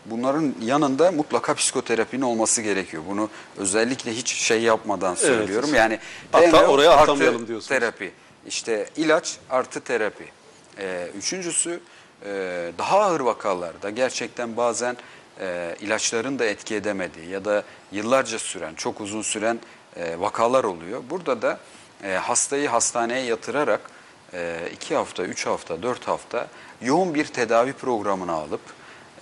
bunların 0.06 0.54
yanında 0.62 1.12
mutlaka 1.12 1.54
psikoterapinin 1.54 2.22
olması 2.22 2.62
gerekiyor. 2.62 3.02
Bunu 3.08 3.30
özellikle 3.56 4.12
hiç 4.12 4.34
şey 4.34 4.62
yapmadan 4.62 5.14
söylüyorum. 5.14 5.74
Yani 5.74 5.98
Hatta 6.32 6.66
oraya 6.66 6.90
artı 6.90 7.18
diyorsunuz. 7.20 7.66
Terapi. 7.66 8.12
İşte 8.46 8.88
ilaç 8.96 9.36
artı 9.50 9.80
terapi. 9.80 10.24
Ee, 10.78 11.08
üçüncüsü 11.18 11.80
e, 12.26 12.72
daha 12.78 13.00
ağır 13.00 13.20
vakalarda 13.20 13.90
gerçekten 13.90 14.56
bazen 14.56 14.96
e, 15.40 15.76
ilaçların 15.80 16.38
da 16.38 16.44
etki 16.44 16.74
edemediği 16.74 17.28
ya 17.28 17.44
da 17.44 17.62
yıllarca 17.92 18.38
süren, 18.38 18.74
çok 18.74 19.00
uzun 19.00 19.22
süren 19.22 19.60
e, 19.96 20.20
vakalar 20.20 20.64
oluyor. 20.64 21.02
Burada 21.10 21.42
da 21.42 21.58
e, 22.04 22.12
hastayı 22.12 22.68
hastaneye 22.68 23.24
yatırarak 23.24 23.80
e, 24.34 24.68
iki 24.74 24.94
hafta, 24.94 25.22
üç 25.22 25.46
hafta, 25.46 25.82
dört 25.82 26.08
hafta 26.08 26.46
yoğun 26.82 27.14
bir 27.14 27.24
tedavi 27.24 27.72
programına 27.72 28.32
alıp 28.32 28.60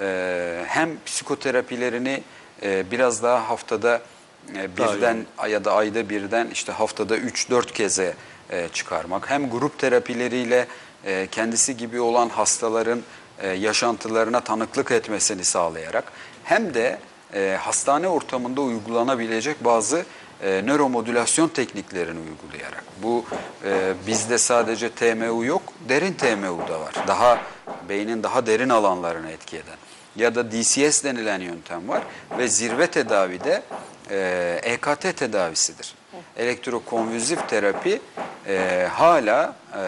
e, 0.01 0.65
hem 0.67 0.91
psikoterapilerini 1.07 2.23
e, 2.63 2.91
biraz 2.91 3.23
daha 3.23 3.49
haftada 3.49 4.03
e, 4.55 4.77
Daha 4.77 4.95
birden 4.95 5.27
ya 5.49 5.65
da 5.65 5.73
ayda 5.73 6.09
birden 6.09 6.49
işte 6.53 6.73
haftada 6.73 7.17
3-4 7.17 7.73
keze 7.73 8.15
e, 8.51 8.69
çıkarmak. 8.69 9.31
Hem 9.31 9.51
grup 9.51 9.79
terapileriyle 9.79 10.67
e, 11.05 11.27
kendisi 11.31 11.77
gibi 11.77 12.01
olan 12.01 12.29
hastaların 12.29 13.03
e, 13.39 13.49
yaşantılarına 13.49 14.41
tanıklık 14.41 14.91
etmesini 14.91 15.45
sağlayarak 15.45 16.13
hem 16.45 16.75
de 16.75 16.99
e, 17.35 17.59
hastane 17.61 18.09
ortamında 18.09 18.61
uygulanabilecek 18.61 19.65
bazı 19.65 20.05
e, 20.43 20.63
nöromodülasyon 20.67 21.49
tekniklerini 21.49 22.19
uygulayarak. 22.19 22.85
Bu 23.03 23.25
e, 23.65 23.93
bizde 24.07 24.39
sadece 24.39 24.89
TMU 24.89 25.45
yok, 25.45 25.63
derin 25.89 26.13
TMU 26.13 26.69
da 26.69 26.81
var. 26.81 26.95
Daha 27.07 27.39
beynin 27.89 28.23
daha 28.23 28.47
derin 28.47 28.69
alanlarına 28.69 29.31
etki 29.31 29.57
eden. 29.57 29.77
Ya 30.17 30.35
da 30.35 30.53
DCS 30.53 31.05
denilen 31.05 31.41
yöntem 31.41 31.89
var 31.89 32.03
ve 32.39 32.49
zirve 32.49 32.87
tedavide 32.87 33.63
e, 34.11 34.61
EKT 34.63 35.17
tedavisidir. 35.17 35.95
Elektrokonvülsif 36.37 37.49
terapi 37.49 38.01
e, 38.49 38.89
hala 38.93 39.57
e, 39.75 39.83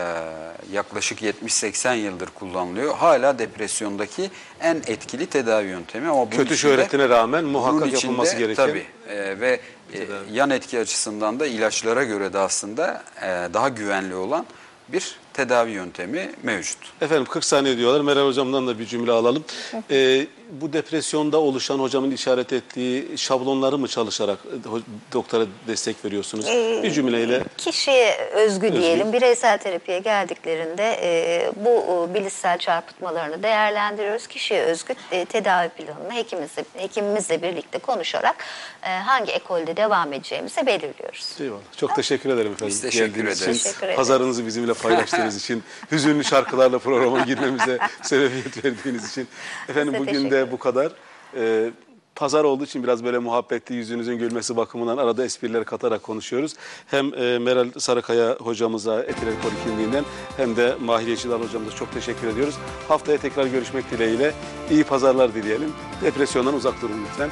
yaklaşık 0.72 1.22
70-80 1.22 1.96
yıldır 1.96 2.26
kullanılıyor. 2.26 2.94
Hala 2.94 3.38
depresyondaki 3.38 4.30
en 4.60 4.76
etkili 4.86 5.26
tedavi 5.26 5.66
yöntemi 5.68 6.08
ama 6.08 6.30
Kötü 6.30 6.56
şöhretine 6.56 7.08
rağmen 7.08 7.44
muhakkak 7.44 7.80
bunun 7.80 7.90
içinde 7.90 8.06
yapılması 8.06 8.36
gereken 8.36 8.66
Tabii 8.66 8.86
e, 9.08 9.40
ve 9.40 9.60
e, 9.94 9.98
yan 10.32 10.50
etki 10.50 10.78
açısından 10.78 11.40
da 11.40 11.46
ilaçlara 11.46 12.04
göre 12.04 12.32
de 12.32 12.38
aslında 12.38 13.02
e, 13.22 13.26
daha 13.54 13.68
güvenli 13.68 14.14
olan 14.14 14.46
bir 14.88 15.16
tedavi 15.34 15.70
yöntemi 15.70 16.30
mevcut. 16.42 16.78
Efendim 17.00 17.24
40 17.24 17.44
saniye 17.44 17.76
diyorlar. 17.76 18.00
Meral 18.00 18.26
Hocam'dan 18.26 18.66
da 18.66 18.78
bir 18.78 18.86
cümle 18.86 19.12
alalım. 19.12 19.44
Ee, 19.90 20.26
bu 20.50 20.72
depresyonda 20.72 21.38
oluşan 21.38 21.78
hocamın 21.78 22.10
işaret 22.10 22.52
ettiği 22.52 23.18
şablonları 23.18 23.78
mı 23.78 23.88
çalışarak 23.88 24.38
e, 24.38 24.56
doktora 25.12 25.46
destek 25.66 26.04
veriyorsunuz? 26.04 26.46
bir 26.82 26.90
cümleyle 26.90 27.42
Kişiye 27.56 28.16
özgü 28.34 28.72
diyelim 28.72 29.12
bireysel 29.12 29.58
terapiye 29.58 29.98
geldiklerinde 29.98 30.98
e, 31.02 31.52
bu 31.56 32.08
e, 32.10 32.14
bilişsel 32.14 32.58
çarpıtmalarını 32.58 33.42
değerlendiriyoruz. 33.42 34.26
Kişiye 34.26 34.62
özgü 34.62 34.94
e, 35.12 35.24
tedavi 35.24 35.68
planını 35.68 36.14
hekimimizle, 36.14 36.64
hekimimizle 36.76 37.42
birlikte 37.42 37.78
konuşarak 37.78 38.36
e, 38.82 38.88
hangi 38.88 39.32
ekolde 39.32 39.76
devam 39.76 40.12
edeceğimizi 40.12 40.66
belirliyoruz. 40.66 41.36
Eyvallah. 41.40 41.60
Çok 41.76 41.96
teşekkür 41.96 42.30
ederim 42.30 42.52
efendim. 42.52 42.68
Biz 42.68 42.80
teşekkür 42.80 43.24
ederiz. 43.24 43.40
Teşekkür 43.40 43.82
ederiz. 43.82 43.96
pazarınızı 43.96 44.46
bizimle 44.46 44.74
paylaştığınız 44.74 45.23
için, 45.28 45.62
hüzünlü 45.92 46.24
şarkılarla 46.24 46.78
programa 46.78 47.20
girmemize 47.20 47.78
sebebiyet 48.02 48.64
verdiğiniz 48.64 49.10
için. 49.10 49.28
Efendim 49.68 49.94
Biz 49.94 50.00
de 50.00 50.06
bugün 50.06 50.30
de 50.30 50.52
bu 50.52 50.58
kadar. 50.58 50.92
Ee, 51.36 51.70
pazar 52.14 52.44
olduğu 52.44 52.64
için 52.64 52.82
biraz 52.82 53.04
böyle 53.04 53.18
muhabbetli 53.18 53.74
yüzünüzün 53.74 54.18
gülmesi 54.18 54.56
bakımından 54.56 54.96
arada 54.96 55.24
espriler 55.24 55.64
katarak 55.64 56.02
konuşuyoruz. 56.02 56.54
Hem 56.86 57.14
e, 57.14 57.38
Meral 57.38 57.68
Sarıkaya 57.78 58.36
hocamıza 58.40 59.02
Etiler 59.02 59.34
Polikliniğinden 59.42 60.04
hem 60.36 60.56
de 60.56 60.76
Mahir 60.80 61.06
Yeşilal 61.06 61.40
hocamıza 61.42 61.76
çok 61.76 61.92
teşekkür 61.92 62.28
ediyoruz. 62.28 62.54
Haftaya 62.88 63.18
tekrar 63.18 63.46
görüşmek 63.46 63.90
dileğiyle 63.90 64.34
iyi 64.70 64.84
pazarlar 64.84 65.34
dileyelim. 65.34 65.72
Depresyondan 66.02 66.54
uzak 66.54 66.82
durun 66.82 67.04
lütfen. 67.10 67.30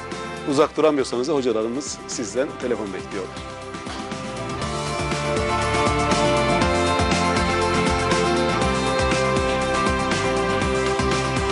Uzak 0.49 0.77
duramıyorsanız 0.77 1.27
da 1.27 1.33
hocalarımız 1.33 1.97
sizden 2.07 2.47
telefon 2.61 2.93
bekliyorlar. 2.93 3.62